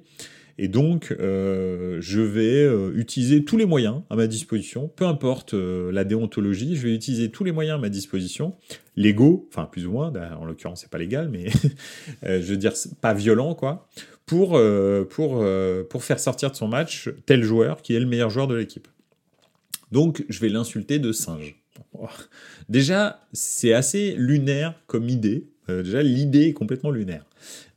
[0.58, 6.06] Et donc, euh, je vais utiliser tous les moyens à ma disposition, peu importe la
[6.06, 8.56] déontologie, je vais utiliser tous les moyens à ma disposition,
[8.96, 11.48] légaux, enfin plus ou moins, en l'occurrence c'est pas légal, mais
[12.24, 13.90] je veux dire pas violent quoi,
[14.26, 18.06] pour, euh, pour, euh, pour faire sortir de son match tel joueur qui est le
[18.06, 18.88] meilleur joueur de l'équipe.
[19.92, 21.62] Donc je vais l'insulter de singe.
[22.70, 25.48] Déjà, c'est assez lunaire comme idée.
[25.70, 27.26] Euh, déjà, l'idée est complètement lunaire.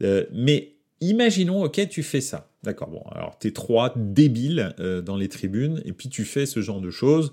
[0.01, 2.51] mais imaginons, ok, tu fais ça.
[2.65, 6.61] D'accord, bon, alors t'es trois débiles euh, dans les tribunes, et puis tu fais ce
[6.61, 7.33] genre de choses,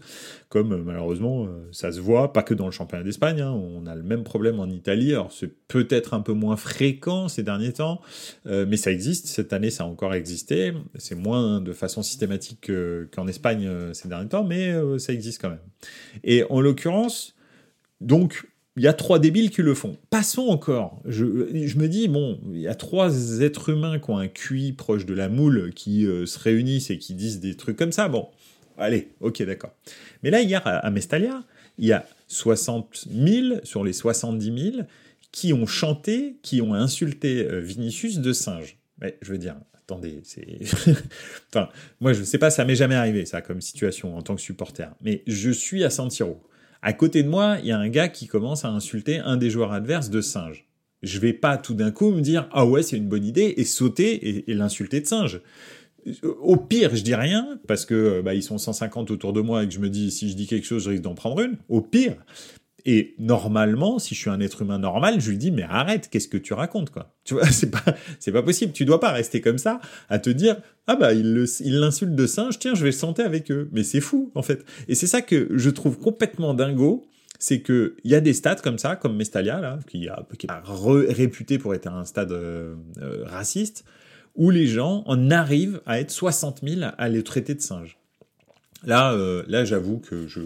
[0.49, 3.87] comme euh, malheureusement euh, ça se voit, pas que dans le championnat d'Espagne, hein, on
[3.87, 7.73] a le même problème en Italie, alors c'est peut-être un peu moins fréquent ces derniers
[7.73, 8.01] temps,
[8.45, 12.71] mais ça existe, cette année ça a encore existé, c'est moins de façon systématique
[13.11, 15.59] qu'en Espagne ces derniers temps, mais ça existe quand même.
[16.23, 17.35] Et en l'occurrence,
[17.99, 18.47] donc
[18.77, 19.97] il y a trois débiles qui le font.
[20.09, 21.01] Passons encore.
[21.05, 25.05] Je, me dis, bon, il y a trois êtres humains qui ont un QI proche
[25.05, 28.09] de la moule qui euh, se réunissent et qui disent des trucs comme ça.
[28.09, 28.27] Bon,
[28.77, 29.71] allez, ok, d'accord.
[30.23, 31.43] Mais là, hier, à, Mestalia,
[31.77, 34.83] il y a 60 000 sur les 70 000
[35.31, 38.77] qui ont chanté, qui ont insulté euh, Vinicius de singe.
[38.99, 40.59] Mais je veux dire, attendez, c'est.
[41.49, 41.69] enfin,
[42.01, 44.41] moi, je ne sais pas, ça m'est jamais arrivé, ça, comme situation en tant que
[44.41, 44.89] supporter.
[45.01, 46.41] Mais je suis à San Siro.
[46.85, 49.49] À côté de moi, il y a un gars qui commence à insulter un des
[49.49, 50.67] joueurs adverses de singe.
[51.01, 53.63] Je vais pas tout d'un coup me dire ah ouais c'est une bonne idée et
[53.63, 55.41] sauter et, l'insulter de singe.
[56.21, 59.67] Au pire, je dis rien parce que bah, ils sont 150 autour de moi et
[59.67, 61.57] que je me dis si je dis quelque chose, je risque d'en prendre une.
[61.69, 62.17] Au pire,
[62.85, 66.27] et normalement, si je suis un être humain normal, je lui dis mais arrête, qu'est-ce
[66.27, 67.15] que tu racontes quoi?
[67.23, 67.83] Tu vois, c'est pas
[68.19, 68.73] c'est pas possible.
[68.73, 72.59] Tu dois pas rester comme ça à te dire ah bah il l'insulte de singe,
[72.59, 73.69] tiens je vais le avec eux.
[73.71, 74.63] Mais c'est fou en fait.
[74.87, 77.07] Et c'est ça que je trouve complètement dingo,
[77.39, 80.45] c'est que il y a des stades comme ça, comme Mestalia là, qui a qui
[80.47, 83.83] est réputé pour être un stade euh, euh, raciste,
[84.35, 87.97] où les gens en arrivent à être 60 000 à les traiter de singe.
[88.85, 90.41] Là, euh, là, j'avoue que je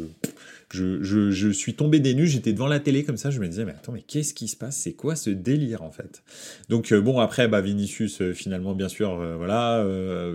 [0.71, 3.47] je, je, je, suis tombé des nues, j'étais devant la télé comme ça, je me
[3.47, 4.77] disais, mais attends, mais qu'est-ce qui se passe?
[4.77, 6.21] C'est quoi ce délire en fait?
[6.69, 9.83] Donc euh, bon, après, bah, Vinicius, euh, finalement, bien sûr, euh, voilà,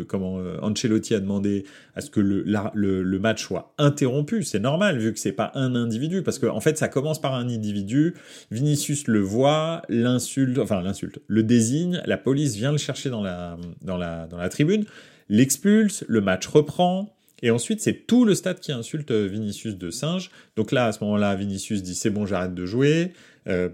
[0.09, 1.65] comment Ancelotti a demandé
[1.95, 5.53] à ce que le, le, le match soit interrompu, c'est normal, vu que c'est pas
[5.55, 8.15] un individu, parce que en fait, ça commence par un individu,
[8.51, 13.57] Vinicius le voit, l'insulte, enfin l'insulte, le désigne, la police vient le chercher dans la,
[13.83, 14.85] dans la, dans la tribune,
[15.29, 17.14] l'expulse, le match reprend,
[17.45, 20.31] et ensuite, c'est tout le stade qui insulte euh, Vinicius de singe.
[20.57, 23.13] Donc là, à ce moment-là, Vinicius dit c'est bon, j'arrête de jouer.
[23.49, 23.69] Euh,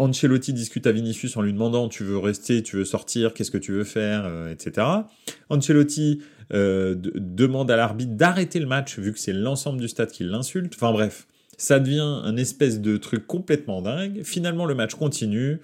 [0.00, 3.58] Ancelotti discute à Vinicius en lui demandant tu veux rester, tu veux sortir, qu'est-ce que
[3.58, 4.84] tu veux faire, euh, etc.
[5.48, 10.72] Ancelotti demande à l'arbitre d'arrêter le match vu que c'est l'ensemble du stade qui l'insulte.
[10.74, 14.22] Enfin bref, ça devient un espèce de truc complètement dingue.
[14.24, 15.60] Finalement, le match continue.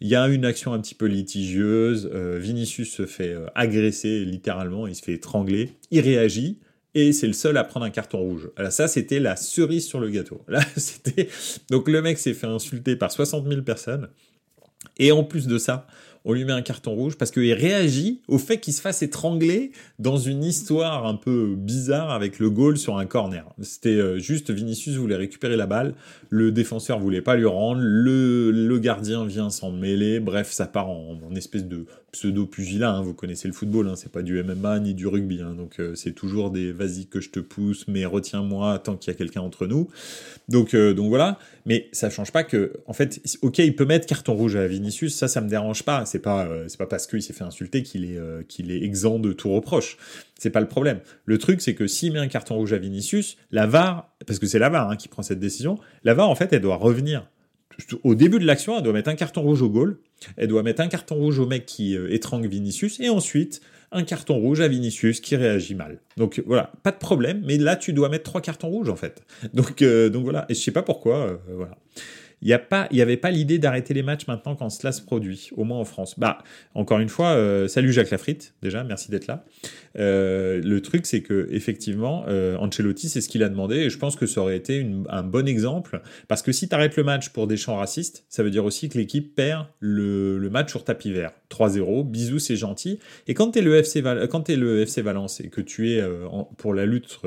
[0.00, 2.06] Il y a une action un petit peu litigieuse.
[2.06, 5.72] Vinicius se fait agresser littéralement, il se fait étrangler.
[5.90, 6.58] Il réagit
[6.94, 8.50] et c'est le seul à prendre un carton rouge.
[8.56, 10.42] Alors ça, c'était la cerise sur le gâteau.
[10.48, 11.28] Là, c'était
[11.70, 14.08] donc le mec s'est fait insulter par 60 000 personnes.
[14.98, 15.86] Et en plus de ça,
[16.24, 19.72] on lui met un carton rouge parce qu'il réagit au fait qu'il se fasse étrangler
[19.98, 23.44] dans une histoire un peu bizarre avec le goal sur un corner.
[23.60, 25.94] C'était euh, juste Vinicius voulait récupérer la balle,
[26.30, 30.88] le défenseur voulait pas lui rendre, le, le gardien vient s'en mêler, bref, ça part
[30.88, 33.02] en, espèce de pseudo-pugilat, hein.
[33.02, 35.54] vous connaissez le football, hein, c'est pas du MMA ni du rugby, hein.
[35.54, 39.16] donc euh, c'est toujours des vas-y que je te pousse, mais retiens-moi tant qu'il y
[39.16, 39.88] a quelqu'un entre nous.
[40.48, 44.06] Donc, euh, donc voilà, mais ça change pas que, en fait, ok, il peut mettre
[44.06, 47.06] carton rouge à Vinicius, ça, ça me dérange pas, c'est pas, euh, c'est pas parce
[47.06, 49.96] qu'il s'est fait insulter qu'il est, qu'il est exempt de tout reproche.
[50.38, 51.00] C'est pas le problème.
[51.24, 54.46] Le truc, c'est que s'il met un carton rouge à Vinicius, la VAR, parce que
[54.46, 57.26] c'est la VAR qui prend cette décision, la VAR, en fait, elle doit revenir
[58.02, 59.98] au début de l'action, elle doit mettre un carton rouge au goal,
[60.36, 64.04] elle doit mettre un carton rouge au mec qui euh, étrangle Vinicius, et ensuite un
[64.04, 65.98] carton rouge à Vinicius qui réagit mal.
[66.16, 69.22] Donc voilà, pas de problème, mais là tu dois mettre trois cartons rouges en fait.
[69.54, 71.76] Donc, euh, donc voilà, et je sais pas pourquoi, euh, voilà.
[72.40, 74.90] Il n'y a pas, il y avait pas l'idée d'arrêter les matchs maintenant quand cela
[74.90, 76.18] se produit, au moins en France.
[76.18, 76.38] Bah,
[76.74, 79.44] encore une fois, salut Jacques Lafritte, déjà, merci d'être là.
[79.94, 82.24] Le truc, c'est que effectivement,
[82.58, 85.46] Ancelotti, c'est ce qu'il a demandé, et je pense que ça aurait été un bon
[85.46, 88.64] exemple, parce que si tu arrêtes le match pour des chants racistes, ça veut dire
[88.64, 91.32] aussi que l'équipe perd le, match sur tapis vert.
[91.50, 92.98] 3-0, bisous, c'est gentil.
[93.26, 94.00] Et quand tu es le FC
[95.02, 96.02] Valence et que tu es
[96.56, 97.20] pour la lutte,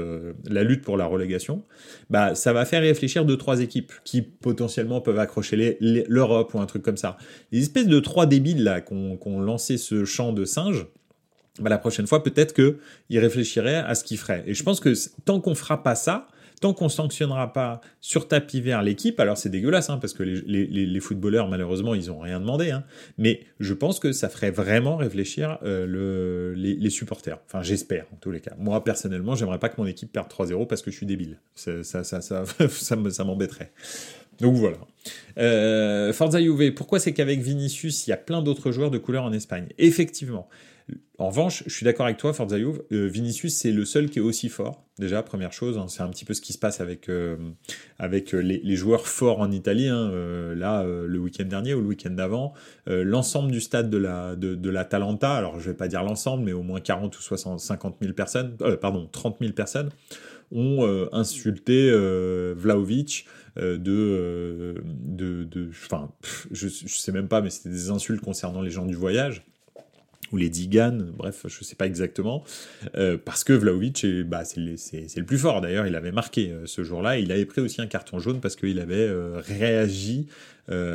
[0.47, 1.63] la lutte pour la relégation,
[2.10, 6.65] bah ça va faire réfléchir deux trois équipes qui potentiellement peuvent accrocher l'Europe ou un
[6.65, 7.17] truc comme ça.
[7.51, 10.88] Les espèces de trois débiles là qu'on ont lancé ce chant de singe,
[11.60, 14.44] bah, la prochaine fois peut-être qu'ils réfléchiraient à ce qu'ils feraient.
[14.46, 14.94] Et je pense que
[15.26, 16.28] tant qu'on fera pas ça,
[16.62, 21.00] tant qu'on sanctionnera pas sur tapis vert l'équipe, alors c'est dégueulasse, hein, parce que les,
[21.00, 22.84] footballeurs, malheureusement, ils ont rien demandé, hein,
[23.18, 27.39] mais je pense que ça ferait vraiment réfléchir euh, les, supporters.
[27.46, 28.54] Enfin, j'espère, en tous les cas.
[28.58, 31.39] Moi, personnellement, j'aimerais pas que mon équipe perde 3-0 parce que je suis débile.
[31.56, 32.22] Ça, ça, ça,
[32.70, 33.72] ça, m'embêterait.
[34.39, 34.78] Donc voilà.
[35.38, 39.24] Euh, Forza Juve, pourquoi c'est qu'avec Vinicius, il y a plein d'autres joueurs de couleur
[39.24, 39.68] en Espagne?
[39.78, 40.50] Effectivement,
[41.17, 44.19] en revanche, je suis d'accord avec toi, Forza Juve, euh, Vinicius, c'est le seul qui
[44.19, 44.84] est aussi fort.
[45.00, 47.38] Déjà, première chose, hein, c'est un petit peu ce qui se passe avec, euh,
[48.02, 49.88] euh, les, joueurs forts en Italie.
[49.88, 50.12] Hein,
[50.56, 52.54] là, le week-end dernier ou le week-end d'avant,
[52.88, 54.76] l'ensemble du stade de la, de, de
[55.26, 58.58] alors je vais pas dire l'ensemble, mais au moins 40 ou 60, 50 000 personnes,
[58.82, 59.89] pardon, 30 000 personnes,
[60.52, 61.91] ont insulté
[62.56, 63.26] Vlaovic
[63.58, 66.12] de, de, enfin,
[66.52, 69.45] je, je sais même pas, mais c'était des insultes concernant les gens du voyage
[70.32, 72.44] ou les Digan, bref, je ne sais pas exactement,
[72.98, 75.62] euh, parce que Vlaovic, bah, c'est le plus fort.
[75.62, 77.18] D'ailleurs, il avait marqué euh, ce jour-là.
[77.20, 80.28] Il avait pris aussi un carton jaune parce qu'il avait euh, réagi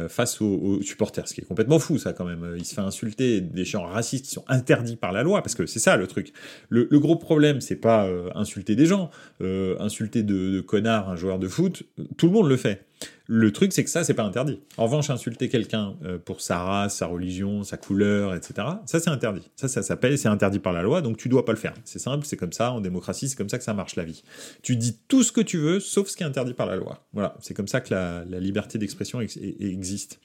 [0.08, 2.56] face aux, supporters, ce qui est complètement fou, ça, quand même.
[2.58, 5.64] Il se fait insulter des gens racistes qui sont interdits par la loi, parce que
[5.64, 6.32] c'est ça le truc.
[6.70, 11.46] Le, gros problème, c'est pas insulter des gens, insulter de, de connards un joueur de
[11.46, 11.84] foot,
[12.16, 12.84] tout le monde le fait.
[13.32, 14.58] Le truc, c'est que ça, c'est pas interdit.
[14.76, 18.54] En revanche, insulter quelqu'un euh, pour sa race, sa religion, sa couleur, etc.,
[18.86, 19.48] ça, c'est interdit.
[19.54, 21.72] Ça, ça s'appelle, c'est interdit par la loi, donc tu dois pas le faire.
[21.84, 24.24] C'est simple, c'est comme ça, en démocratie, c'est comme ça que ça marche la vie.
[24.62, 27.06] Tu dis tout ce que tu veux, sauf ce qui est interdit par la loi.
[27.12, 30.18] Voilà, c'est comme ça que la, liberté d'expression existe.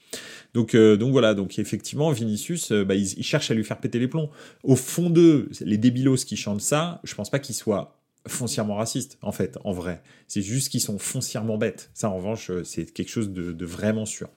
[0.52, 3.78] Donc, euh, donc voilà, donc effectivement, Vinicius, euh, bah, il, il, cherche à lui faire
[3.78, 4.30] péter les plombs.
[4.64, 9.18] Au fond d'eux, les débilos qui chantent ça, je pense pas qu'ils soient foncièrement racistes,
[9.22, 10.02] en fait, en vrai.
[10.28, 11.90] C'est juste qu'ils sont foncièrement bêtes.
[11.94, 14.28] Ça, en revanche, euh, c'est quelque chose de, vraiment sûr.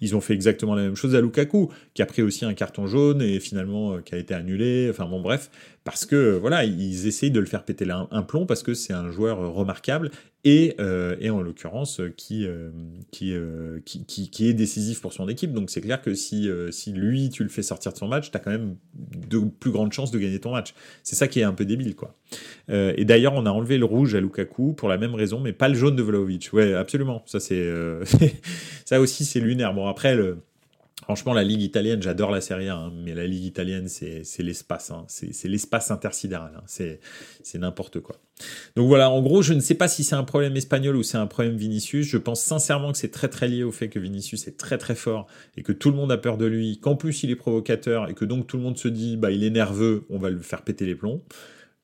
[0.00, 2.86] Ils ont fait exactement la même chose à Lukaku, qui a pris aussi un carton
[2.86, 4.88] jaune et finalement euh, qui a été annulé.
[4.90, 5.50] Enfin bon, bref,
[5.86, 9.08] parce que voilà, ils essayent de le faire péter un, plomb parce que c'est un
[9.10, 10.10] joueur remarquable
[10.44, 12.44] et, euh, et en l'occurrence qui,
[13.12, 13.34] qui,
[13.84, 15.52] qui, qui, est décisif pour son équipe.
[15.52, 18.36] Donc c'est clair que si, si lui, tu le fais sortir de son match, tu
[18.36, 20.74] as quand même de plus grandes chances de gagner ton match.
[21.04, 22.16] C'est ça qui est un peu débile, quoi.
[22.68, 25.68] et d'ailleurs, on a enlevé le rouge à Lukaku pour la même raison, mais pas
[25.68, 26.50] le jaune de Vlaovic.
[26.52, 27.22] Ouais, absolument.
[27.26, 28.04] Ça, c'est, euh,
[28.84, 29.74] ça aussi, c'est lunaire.
[29.74, 30.38] Bon, après, le,
[31.02, 34.90] Franchement, la Ligue italienne, j'adore la Serie A, hein, mais la Ligue italienne, c'est l'espace.
[34.90, 36.52] Hein, c'est l'espace intersidéral.
[36.56, 38.16] Hein, c'est n'importe quoi.
[38.76, 41.18] Donc voilà, en gros, je ne sais pas si c'est un problème espagnol ou c'est
[41.18, 42.06] un problème Vinicius.
[42.06, 44.94] Je pense sincèrement que c'est très très lié au fait que Vinicius est très très
[44.94, 48.08] fort et que tout le monde a peur de lui, qu'en plus il est provocateur
[48.08, 50.40] et que donc tout le monde se dit, bah il est nerveux, on va le
[50.40, 51.22] faire péter les plombs.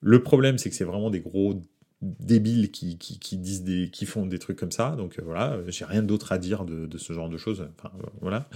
[0.00, 1.60] Le problème, c'est que c'est vraiment des gros
[2.02, 4.90] débiles qui, qui, disent des, qui font des trucs comme ça.
[4.96, 7.66] Donc euh, voilà, j'ai rien d'autre à dire de, ce genre de choses.
[7.78, 8.48] Enfin, voilà.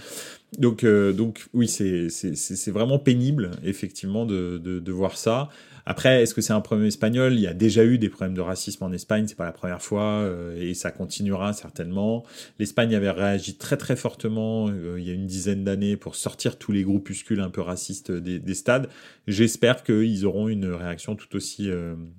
[0.59, 5.49] Donc, euh, donc oui, c'est vraiment pénible, effectivement, de, de, voir ça.
[5.87, 7.35] Après, est-ce que c'est un problème espagnol?
[7.35, 9.81] Il y a déjà eu des problèmes de racisme en Espagne, c'est pas la première
[9.81, 12.25] fois, euh, et ça continuera certainement.
[12.59, 16.73] L'Espagne avait réagi très très fortement il y a une dizaine d'années pour sortir tous
[16.73, 18.89] les groupuscules un peu racistes des, des stades.
[19.27, 21.71] J'espère qu'ils auront une réaction tout aussi,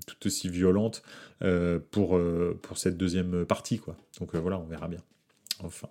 [0.08, 1.04] tout aussi violente
[1.44, 3.78] euh, pour, euh, pour cette deuxième partie.
[3.78, 3.96] Quoi.
[4.20, 5.02] Donc euh, voilà, on verra bien.
[5.64, 5.88] Enfin.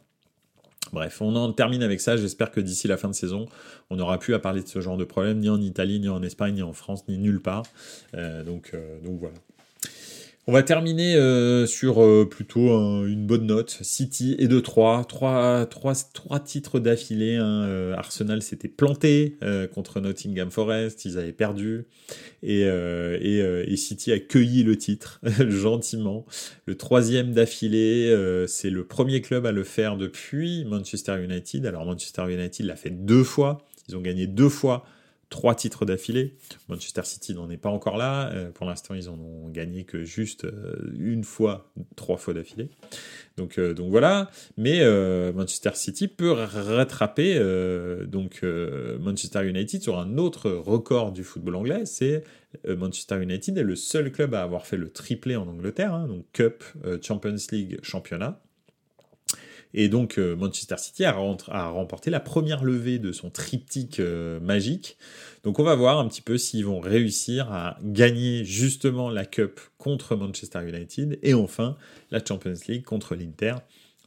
[0.93, 2.17] Bref, on en termine avec ça.
[2.17, 3.47] J'espère que d'ici la fin de saison,
[3.91, 6.23] on n'aura plus à parler de ce genre de problème, ni en Italie, ni en
[6.23, 7.65] Espagne, ni en France, ni nulle part.
[8.15, 8.73] donc,
[9.05, 9.35] donc voilà.
[10.49, 12.69] On va terminer euh, sur euh, plutôt
[13.05, 13.81] une bonne note.
[13.83, 17.35] City et de 3, 3, 3, 3 titres d'affilée.
[17.35, 17.65] Hein.
[17.65, 19.39] Euh, Arsenal s'était planté
[19.75, 21.87] contre Nottingham Forest, ils avaient perdu.
[22.45, 26.27] Et, et, et City a cueilli le titre gentiment.
[26.67, 28.15] Le troisième d'affilée,
[28.47, 31.67] c'est le premier club à le faire depuis Manchester United.
[31.67, 33.59] Alors Manchester United l'a fait deux fois.
[33.89, 34.85] Ils ont gagné deux fois
[35.29, 36.37] trois titres d'affilée.
[36.69, 38.31] Manchester City n'en est pas encore là.
[38.33, 42.71] Euh, pour l'instant, ils en ont gagné que juste euh, une fois, trois fois d'affilée.
[43.37, 44.31] Donc, euh, voilà.
[44.57, 44.81] Mais
[45.33, 47.39] Manchester City peut rattraper
[48.07, 48.43] donc
[49.01, 51.87] Manchester United sur un autre record du football anglais.
[51.87, 52.25] C'est
[52.67, 56.25] Manchester United est le seul club à avoir fait le triplé en Angleterre, hein, donc
[56.33, 56.65] Cup,
[57.03, 58.41] Champions League, championnat.
[59.77, 61.15] Et donc Manchester City a,
[61.49, 64.01] a, remporté la première levée de son triptyque
[64.43, 64.97] magique.
[65.45, 69.61] Donc on va voir un petit peu s'ils vont réussir à gagner justement la Cup
[69.79, 71.77] contre Manchester United et enfin
[72.11, 73.55] la Champions League contre l'Inter.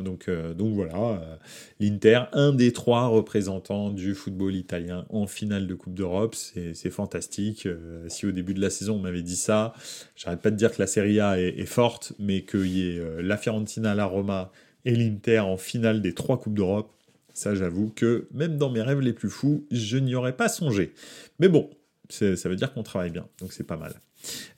[0.03, 1.35] Donc, euh, donc voilà, euh,
[1.79, 7.65] l'Inter, un des trois représentants du football italien en finale de Coupe d'Europe, c'est fantastique.
[7.65, 9.73] Euh, si au début de la saison on m'avait dit ça,
[10.15, 13.01] j'arrête pas de dire que la Serie A est, est forte, mais qu'il y ait
[13.21, 14.51] la Fiorentina, la Roma
[14.85, 16.91] et l'Inter en finale des trois Coupes d'Europe,
[17.33, 20.93] ça, j'avoue que même dans mes rêves les plus fous, je n'y aurais pas songé.
[21.39, 21.69] Mais bon,
[22.09, 23.93] ça veut dire qu'on travaille bien, donc c'est pas mal.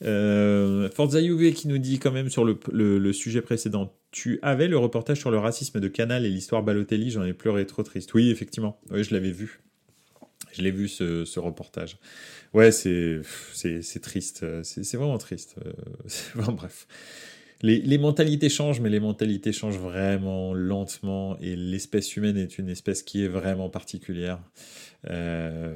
[0.04, 4.78] Euh, Forza Juve qui nous dit quand même sur le, sujet précédent, tu avais le
[4.78, 8.14] reportage sur le racisme de Canal et l'histoire Balotelli, j'en ai pleuré trop triste.
[8.16, 9.62] Oui, effectivement, oui, je l'avais vu.
[10.52, 11.98] Je l'ai vu ce, reportage.
[12.54, 13.22] Ouais, c'est
[14.02, 15.56] triste, c'est vraiment triste.
[15.66, 16.88] Euh, bref
[17.62, 23.03] les, mentalités changent, mais les mentalités changent vraiment lentement et l'espèce humaine est une espèce
[23.03, 24.39] qui est vraiment particulière.
[25.09, 25.76] Euh,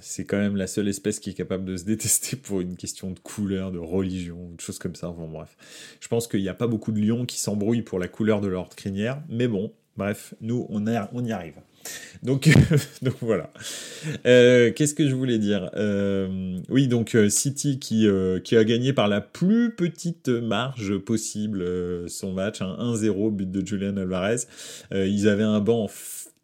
[0.00, 3.10] c'est quand même la seule espèce qui est capable de se détester pour une question
[3.10, 5.08] de couleur, de religion, de choses comme ça.
[5.08, 5.56] Bon, bref.
[6.00, 8.48] Je pense qu'il n'y a pas beaucoup de lions qui s'embrouillent pour la couleur de
[8.48, 11.54] leur crinière, mais bon, bref, nous, on, on y arrive.
[12.22, 12.48] Donc,
[13.02, 13.50] donc voilà.
[14.26, 15.70] Euh, qu'est-ce que je voulais dire?
[15.74, 18.08] Euh, Oui, donc euh, City qui,
[18.44, 21.64] qui a gagné par la plus petite marge possible
[22.08, 24.46] son match, un 1-0, but de Julian Alvarez.
[24.92, 25.88] ils avaient un banc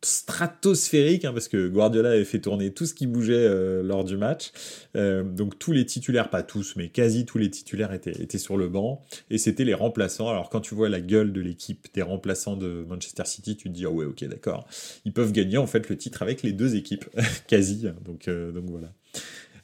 [0.05, 4.17] stratosphérique, hein, parce que Guardiola avait fait tourner tout ce qui bougeait euh, lors du
[4.17, 4.53] match.
[4.97, 8.57] Euh, donc tous les titulaires, pas tous, mais quasi tous les titulaires étaient, étaient sur
[8.57, 10.29] le banc, et c'était les remplaçants.
[10.29, 13.75] Alors quand tu vois la gueule de l'équipe des remplaçants de Manchester City, tu te
[13.75, 14.67] dis, ah ouais, ok, d'accord.
[15.05, 17.05] Ils peuvent gagner en fait le titre avec les deux équipes,
[17.47, 17.87] quasi.
[18.05, 18.93] Donc, euh, donc voilà.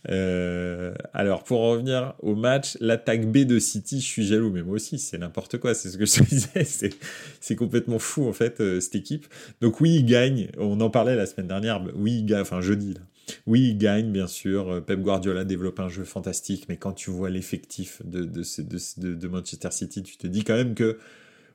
[0.09, 4.77] Euh, alors, pour revenir au match, l'attaque B de City, je suis jaloux, mais moi
[4.77, 6.95] aussi, c'est n'importe quoi, c'est ce que je te disais,
[7.41, 9.27] c'est complètement fou, en fait, euh, cette équipe.
[9.61, 12.95] Donc oui, il gagne, on en parlait la semaine dernière, oui, il gagne, enfin jeudi,
[12.95, 13.01] là.
[13.47, 14.83] Oui, il gagne, bien sûr.
[14.85, 19.29] Pep Guardiola développe un jeu fantastique, mais quand tu vois l'effectif de, de, de, de,
[19.29, 20.99] Manchester City, tu te dis quand même que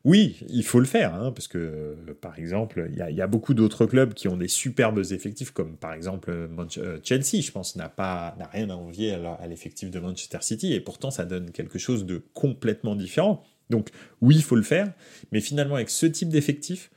[0.05, 3.87] oui, il faut le faire, hein, parce que, par exemple, il y, a beaucoup d'autres
[3.87, 8.47] clubs qui ont des superbes effectifs, comme par exemple euh, Chelsea, je pense, n'a n'a
[8.53, 12.21] rien à envier à l'effectif de Manchester City, et pourtant ça donne quelque chose de
[12.35, 13.43] complètement différent.
[13.71, 13.89] Donc
[14.21, 14.93] oui, il faut le faire,
[15.31, 16.91] mais finalement avec ce type d'effectif,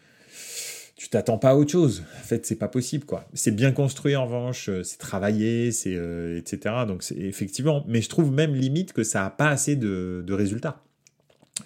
[0.95, 2.03] tu t'attends pas à autre chose.
[2.21, 3.27] En fait, c'est pas possible, quoi.
[3.33, 6.75] C'est bien construit en revanche, euh, c'est travaillé, c'est euh, etc.
[6.87, 10.83] Donc effectivement, mais je trouve même limite que ça a pas assez de résultats.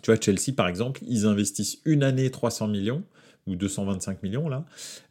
[0.01, 3.03] Tu vois, Chelsea, par exemple, ils investissent une année 300 millions
[3.47, 4.65] ou 225 millions là,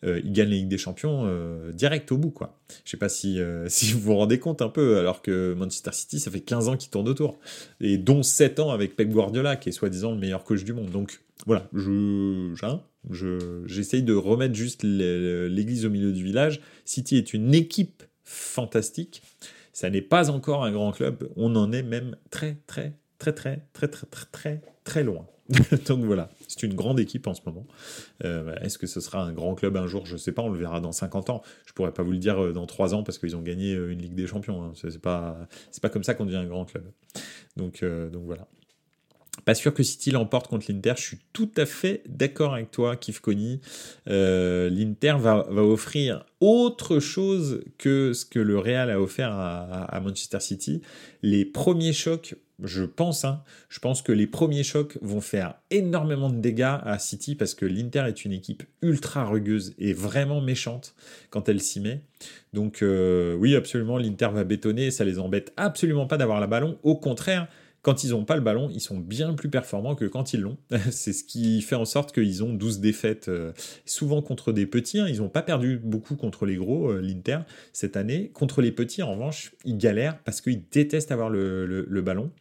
[0.06, 2.58] euh, ils gagnent la Ligue des Champions euh, direct au bout quoi.
[2.86, 5.92] Je sais pas si, euh, si vous vous rendez compte un peu, alors que Manchester
[5.94, 7.40] City ça fait 15 ans qu'ils tournent autour,
[7.82, 10.90] et dont 7 ans avec Pep Guardiola qui est soi-disant le meilleur coach du monde.
[10.92, 12.54] Donc voilà, je,
[13.10, 16.62] je, j'essaye de remettre juste l'église au milieu du village.
[16.86, 19.24] City est une équipe fantastique,
[19.74, 23.88] ça n'est pas encore un grand club, on en est même très très très très
[23.88, 25.28] très très très très loin.
[25.88, 27.68] Donc voilà, c'est une grande équipe en ce moment.
[28.24, 30.06] Euh, est-ce que ce sera un grand club un jour?
[30.06, 31.42] Je ne sais pas, on le verra dans 50 ans.
[31.66, 33.92] Je pourrais pas vous le dire euh, dans 3 ans parce qu'ils ont gagné euh,
[33.92, 34.64] une Ligue des Champions.
[34.64, 34.74] Hein.
[34.76, 35.38] C'est pas,
[35.82, 36.86] pas comme ça qu'on devient un grand club.
[37.58, 38.48] Donc, donc voilà.
[39.46, 40.94] Pas sûr que City l'emporte contre l'Inter.
[40.98, 43.60] Je suis tout à fait d'accord avec toi, Kif Kony.
[44.06, 50.40] L'Inter va, va, offrir autre chose que ce que le Real a offert à Manchester
[50.40, 50.82] City.
[51.24, 56.30] Les premiers chocs je pense, hein, je pense que les premiers chocs vont faire énormément
[56.30, 60.96] de dégâts à City parce que l'Inter est une équipe ultra rugueuse et vraiment méchante
[61.30, 62.02] quand elle s'y met.
[62.54, 66.78] Donc euh, oui, absolument, l'Inter va bétonner, ça les embête absolument pas d'avoir la ballon.
[66.84, 67.48] Au contraire,
[67.82, 70.58] quand ils n'ont pas le ballon, ils sont bien plus performants que quand ils l'ont.
[70.92, 73.52] c'est ce qui fait en sorte qu'ils ont 12 défaites, euh,
[73.86, 75.00] souvent contre des petits.
[75.00, 75.08] Hein.
[75.10, 77.40] Ils n'ont pas perdu beaucoup contre les gros, euh, l'Inter,
[77.74, 78.30] cette année.
[78.34, 82.32] Contre les petits, en revanche, ils galèrent parce qu'ils détestent avoir le, ballon.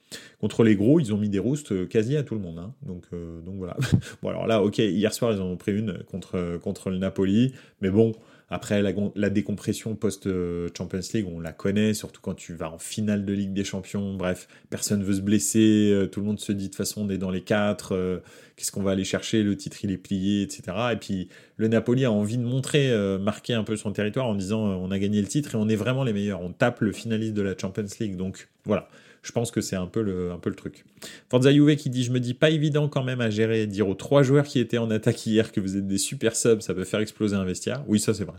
[0.40, 2.58] Contre les gros, ils ont mis des roustes euh, quasi à tout le monde.
[2.58, 2.74] Hein.
[2.82, 3.04] Donc,
[3.44, 3.76] donc voilà.
[4.22, 7.54] bon, alors là, ok, hier soir, ils en ont pris une contre, contre le Napoli.
[7.80, 8.12] Mais bon,
[8.52, 13.32] après, la, décompression post-Champions League, on la connaît, surtout quand tu vas en finale de
[13.32, 14.14] Ligue des Champions.
[14.14, 17.10] Bref, personne veut se blesser, euh, tout le monde se dit de toute façon, on
[17.10, 18.18] est dans les quatre, euh,
[18.56, 20.62] qu'est-ce qu'on va aller chercher, le titre il est plié, etc.
[20.92, 21.28] Et puis,
[21.58, 24.90] le Napoli a envie de montrer, euh, marquer un peu son territoire en disant on
[24.90, 26.40] a gagné le titre et on est vraiment les meilleurs.
[26.40, 28.16] On tape le finaliste de la Champions League.
[28.16, 28.88] Donc, voilà
[29.22, 30.84] je pense que c'est un peu le, un peu le truc.
[31.28, 34.22] Forza qui dit Je me dis pas évident quand même à gérer, dire aux trois
[34.22, 37.00] joueurs qui étaient en attaque hier que vous êtes des super subs, ça peut faire
[37.00, 37.84] exploser un vestiaire.
[37.86, 38.38] Oui, ça c'est vrai.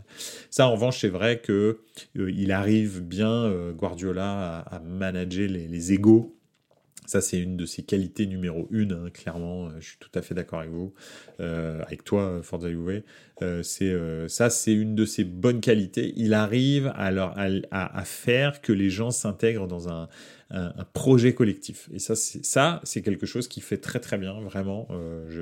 [0.49, 1.79] Ça en revanche, c'est vrai que
[2.17, 6.36] euh, il arrive bien, euh, Guardiola, à, manager les, les égaux
[7.12, 9.66] Ça, c'est une de ses qualités numéro une, hein, clairement.
[9.66, 10.93] Euh, je suis tout à fait d'accord avec vous,
[11.41, 12.70] euh, avec toi, Forza.
[12.70, 13.93] Euh, c'est
[14.30, 16.14] ça, c'est une de ses bonnes qualités.
[16.16, 17.09] Il arrive à,
[17.70, 20.07] à, faire que les gens s'intègrent dans un,
[20.93, 21.89] projet collectif.
[21.93, 24.88] Et ça, c'est ça, c'est quelque chose qui fait très très bien, vraiment.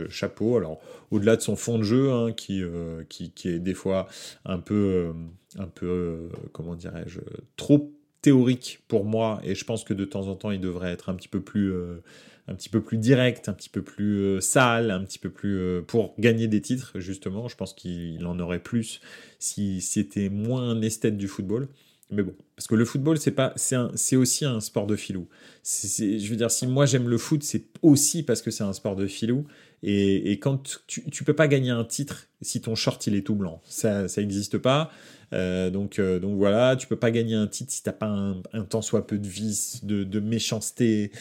[0.10, 0.58] Chapeau.
[0.58, 4.08] Alors, au-delà de son fond de jeu, hein, qui est des fois
[4.44, 5.14] un peu,
[5.60, 7.20] un peu, comment dirais-je,
[7.58, 11.10] trop théorique pour moi, et je pense que de temps en temps, il devrait être
[11.10, 12.02] un petit peu plus, euh,
[12.48, 15.58] un petit peu plus direct, un petit peu plus euh, sale, un petit peu plus
[15.58, 17.48] euh, pour gagner des titres, justement.
[17.48, 19.00] Je pense qu'il en aurait plus
[19.40, 21.68] si c'était moins un esthète du football.
[22.12, 25.28] Mais bon, parce que le football, c'est pas, c'est aussi un sport de filou.
[25.64, 28.96] je veux dire, si moi j'aime le foot, c'est aussi parce que c'est un sport
[28.96, 29.46] de filou.
[29.84, 33.22] Et, et quand tu, tu peux pas gagner un titre si ton short il est
[33.22, 34.92] tout blanc, ça, ça n'existe pas.
[35.34, 38.42] Euh, donc, euh, donc voilà, tu peux pas gagner un titre si t'as pas un,
[38.54, 41.12] un tant soit peu de vice, de, méchanceté,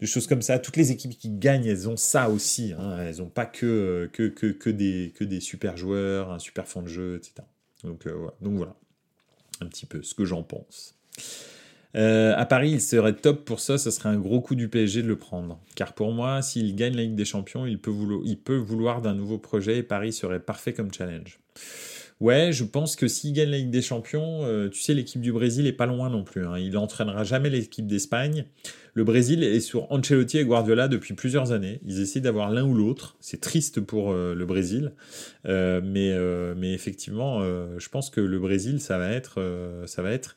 [0.00, 0.58] de choses comme ça.
[0.58, 2.72] Toutes les équipes qui gagnent, elles ont ça aussi.
[2.78, 2.98] Hein.
[3.00, 6.82] Elles ont pas que, que, que, que, des, que des super joueurs, un super fond
[6.82, 7.46] de jeu, etc.
[7.84, 8.34] Donc, euh, voilà.
[8.40, 8.76] donc voilà,
[9.60, 10.94] un petit peu ce que j'en pense.
[11.94, 15.08] à Paris, il serait top pour ça, ce serait un gros coup du PSG de
[15.08, 15.60] le prendre.
[15.74, 19.02] Car pour moi, s'il gagne la Ligue des Champions, il peut vouloir, il peut vouloir
[19.02, 21.40] d'un nouveau projet et Paris serait parfait comme challenge.
[22.18, 25.32] Ouais, je pense que s'il gagne la Ligue des Champions, euh, tu sais, l'équipe du
[25.32, 26.46] Brésil est pas loin non plus.
[26.46, 26.58] Hein.
[26.58, 28.46] Il n'entraînera jamais l'équipe d'Espagne.
[28.94, 31.78] Le Brésil est sur Ancelotti et Guardiola depuis plusieurs années.
[31.84, 33.16] Ils essaient d'avoir l'un ou l'autre.
[33.20, 34.92] C'est triste pour euh, le Brésil,
[35.44, 36.14] euh, mais
[36.56, 40.36] mais effectivement, je pense que le Brésil, ça va être ça va être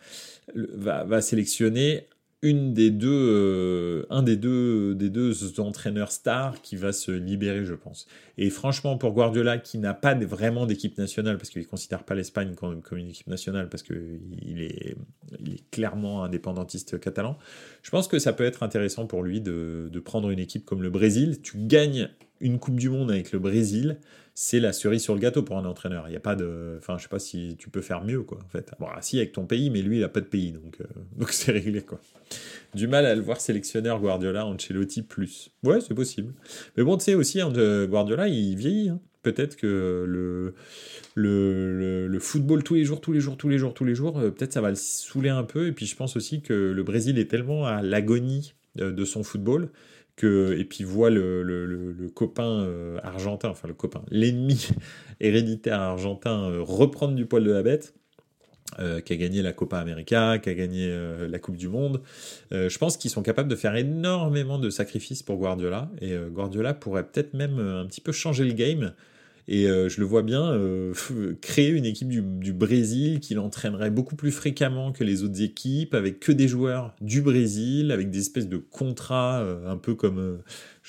[0.53, 2.07] va, va sélectionner
[2.41, 7.65] une des deux, euh, un des deux, des deux entraîneurs stars qui va se libérer,
[7.65, 8.07] je pense.
[8.37, 12.15] Et franchement, pour Guardiola, qui n'a pas vraiment d'équipe nationale, parce qu'il ne considère pas
[12.15, 14.95] l'Espagne comme, une équipe nationale, parce qu'il est,
[15.39, 17.37] il est clairement indépendantiste catalan,
[17.83, 20.81] je pense que ça peut être intéressant pour lui de, de prendre une équipe comme
[20.81, 21.41] le Brésil.
[21.41, 22.09] Tu gagnes
[22.39, 23.97] une Coupe du Monde avec le Brésil,
[24.41, 26.07] c'est la cerise sur le gâteau pour un entraîneur.
[26.07, 26.75] Il n'y a pas de.
[26.77, 28.71] Enfin, je sais pas si tu peux faire mieux, quoi, en fait.
[28.79, 30.85] Bon, si, avec ton pays, mais lui, il n'a pas de pays, donc euh,
[31.17, 31.99] donc c'est réglé, quoi.
[32.73, 35.51] Du mal à le voir sélectionneur Guardiola, Ancelotti plus.
[35.61, 36.33] Ouais, c'est possible.
[36.77, 38.89] Mais bon, tu sais aussi, Guardiola, il vieillit.
[38.89, 39.01] Hein.
[39.23, 40.53] Peut-être que le,
[41.15, 44.19] le, le, football tous les jours, tous les jours, tous les jours, tous les jours,
[44.19, 45.67] euh, peut-être ça va le saouler un peu.
[45.67, 49.23] Et puis je pense aussi que le Brésil est tellement à l'agonie euh, de son
[49.23, 49.69] football
[50.23, 54.67] et puis voit le, copain euh, argentin, enfin le copain, l'ennemi
[55.19, 57.93] héréditaire argentin euh, reprendre du poil de la bête,
[58.79, 60.91] euh, qui a gagné la Copa América, qui a gagné
[61.27, 62.01] la Coupe du Monde.
[62.51, 67.07] je pense qu'ils sont capables de faire énormément de sacrifices pour Guardiola, et Guardiola pourrait
[67.07, 68.93] peut-être même un petit peu changer le game
[69.51, 70.93] et euh, je le vois bien euh,
[71.41, 76.19] créer une équipe du, Brésil qui l'entraînerait beaucoup plus fréquemment que les autres équipes, avec
[76.19, 80.39] que des joueurs du Brésil, avec des espèces de contrats, euh, un peu comme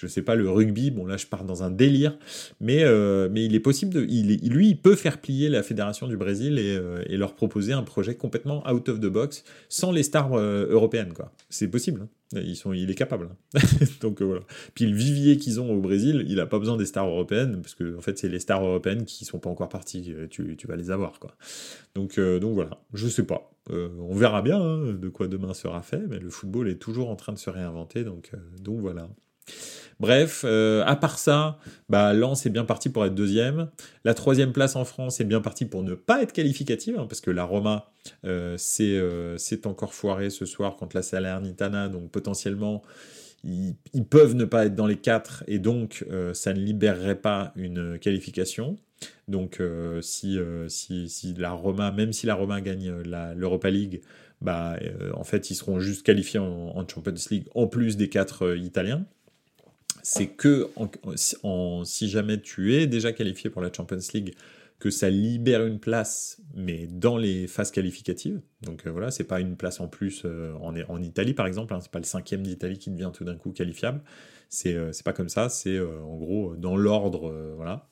[0.01, 2.16] je sais pas, le rugby, bon là je pars dans un délire,
[2.59, 6.09] mais, euh, mais il est possible, de, il, lui il peut faire plier la fédération
[6.09, 9.92] du Brésil et, euh, et, leur proposer un projet complètement out of the box, sans
[9.92, 11.32] les stars euh, européennes, quoi.
[11.51, 12.09] C'est possible, hein.
[12.32, 13.28] Ils sont, il est capable.
[13.57, 13.61] Hein.
[14.01, 14.42] Donc voilà.
[14.74, 17.74] Puis le vivier qu'ils ont au Brésil, il a pas besoin des stars européennes, parce
[17.74, 20.76] que en fait c'est les stars européennes qui sont pas encore parties, tu, tu vas
[20.76, 21.34] les avoir, quoi.
[21.96, 23.51] Donc, donc voilà, je sais pas.
[23.68, 27.16] on verra bien hein, de quoi demain sera fait, mais le football est toujours en
[27.16, 28.30] train de se réinventer, donc,
[28.61, 29.09] donc voilà.
[30.01, 31.59] Bref, euh, à part ça,
[31.91, 33.68] bah, Lens est bien parti pour être deuxième.
[34.05, 37.20] La troisième place en France est bien partie pour ne pas être qualificative, hein, parce
[37.20, 37.93] que la Roma
[38.24, 42.80] euh, euh, c'est encore foiré ce soir contre la Salernitana, donc potentiellement
[43.45, 43.76] ils,
[44.09, 48.76] peuvent ne pas être dans les quatre, et donc ça ne libérerait pas une qualification.
[49.28, 49.62] Donc
[50.03, 50.38] si,
[51.38, 52.91] la Roma, même si la Roma gagne
[53.34, 54.03] l'Europa League,
[54.43, 54.76] bah,
[55.14, 59.07] en fait ils seront juste qualifiés en Champions League en plus des quatre Italiens
[60.03, 60.68] c'est que
[61.84, 64.34] si jamais tu es déjà qualifié pour la Champions League,
[64.80, 68.41] que ça libère une place, mais dans les phases qualificatives.
[68.62, 71.74] Donc euh, voilà, c'est pas une place en plus euh, en, en, Italie par exemple,
[71.74, 74.01] hein, c'est pas le cinquième d'Italie qui devient tout d'un coup qualifiable.
[74.49, 77.88] C'est euh, pas comme ça, c'est en gros dans l'ordre, voilà.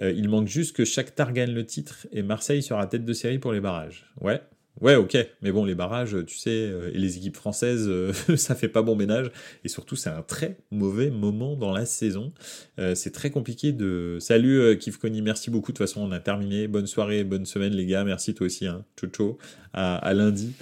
[0.00, 3.38] il manque juste que chaque Shakhtar gagne le titre et Marseille sera tête de série
[3.38, 4.10] pour les barrages.
[4.20, 4.42] Ouais,
[4.80, 8.56] Ouais, ok, mais bon, les barrages, tu sais, euh, et les équipes françaises, euh, ça
[8.56, 9.30] fait pas bon ménage,
[9.62, 12.32] et surtout, c'est un très mauvais moment dans la saison.
[12.80, 14.18] Euh, c'est très compliqué de.
[14.20, 15.70] Salut Kif Kony, merci beaucoup.
[15.70, 16.66] De toute façon, on a terminé.
[16.66, 18.02] Bonne soirée, bonne semaine, les gars.
[18.02, 18.84] Merci toi aussi, hein.
[18.96, 19.38] Ciao,
[19.72, 20.52] À, lundi,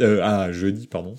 [0.00, 1.14] à jeudi, pardon.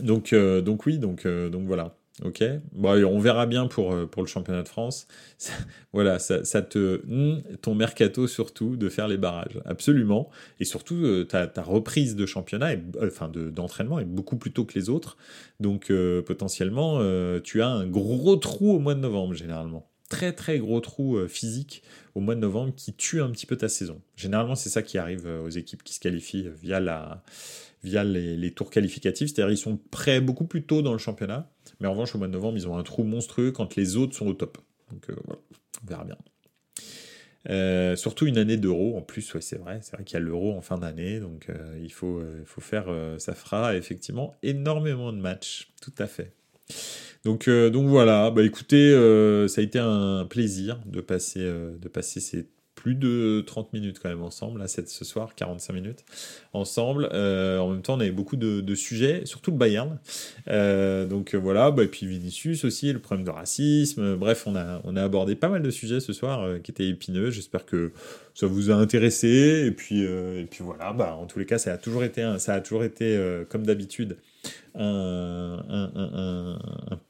[0.00, 1.94] Donc, donc oui, donc, donc voilà.
[2.22, 5.08] Ok, bon, on verra bien pour, euh, pour le championnat de France.
[5.94, 7.00] voilà, ça, te.
[7.06, 10.28] Hmm, ton mercato surtout de faire les barrages, absolument.
[10.60, 14.52] Et surtout, euh, ta, ta, reprise de championnat, et, euh, enfin d'entraînement, est beaucoup plus
[14.52, 15.16] tôt que les autres.
[15.58, 15.92] Donc
[16.26, 17.00] potentiellement,
[17.40, 19.91] tu as un gros trou au mois de novembre, généralement.
[20.12, 21.82] Très très gros trou physique
[22.14, 24.00] au mois de novembre qui tue un petit peu ta saison.
[24.16, 27.22] Généralement, c'est ça qui arrive aux équipes qui se qualifient via, la,
[27.82, 29.30] via les, tours qualificatifs.
[29.32, 31.50] C'est-à-dire ils sont prêts beaucoup plus tôt dans le championnat
[31.80, 34.14] mais en revanche, au mois de novembre, ils ont un trou monstrueux quand les autres
[34.14, 34.58] sont au top.
[34.90, 36.16] Donc euh, on verra bien.
[37.48, 40.20] Euh, surtout une année d'euro en plus, ouais, c'est vrai, c'est vrai qu'il y a
[40.20, 42.86] l'euro en fin d'année, donc euh, il faut, faut faire,
[43.18, 46.32] ça fera effectivement énormément de matchs, tout à fait.
[47.24, 48.90] Donc, donc voilà, bah écoutez,
[49.48, 52.48] ça a été un plaisir de passer, de passer ces
[52.82, 56.04] plus de 30 minutes quand même ensemble, là, ce soir, 45 minutes
[56.52, 57.08] ensemble.
[57.12, 60.00] Euh, en même temps, on avait beaucoup de, sujets, surtout le Bayern.
[60.48, 64.16] Euh, donc euh, voilà, bah, et puis Vinicius aussi, le problème de racisme.
[64.16, 67.30] Bref, on a, on a abordé pas mal de sujets ce soir qui étaient épineux.
[67.30, 67.92] J'espère que
[68.34, 69.64] ça vous a intéressé.
[69.64, 72.54] Et puis, et puis voilà, bah, en tous les cas, ça a toujours été, ça
[72.54, 73.16] a toujours été
[73.48, 74.16] comme d'habitude,
[74.74, 76.48] un,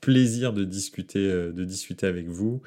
[0.00, 2.60] plaisir de discuter, euh, de discuter avec vous.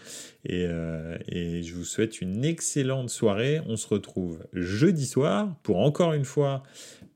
[0.49, 3.61] Euh, et, je vous souhaite une excellente soirée.
[3.67, 6.63] On se retrouve jeudi soir pour encore une fois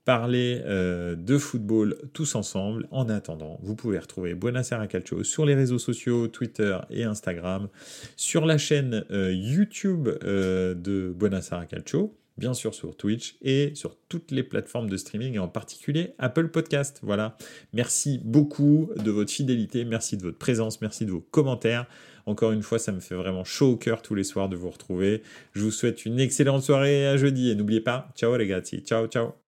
[0.04, 2.86] parler euh, de football tous ensemble.
[2.90, 7.68] En attendant, vous pouvez retrouver Buonasera Calcio sur les réseaux sociaux, Twitter et Instagram,
[8.16, 14.42] sur la chaîne YouTube de Buonasera Calcio bien sûr sur Twitch et sur toutes les
[14.42, 16.98] plateformes de streaming et en particulier Apple Podcast.
[17.02, 17.36] Voilà.
[17.72, 21.86] Merci beaucoup de votre fidélité, merci de votre présence, merci de vos commentaires.
[22.26, 24.70] Encore une fois, ça me fait vraiment chaud au cœur tous les soirs de vous
[24.70, 25.22] retrouver.
[25.52, 29.06] Je vous souhaite une excellente soirée à jeudi et n'oubliez pas, ciao les gars, ciao
[29.06, 29.39] ciao.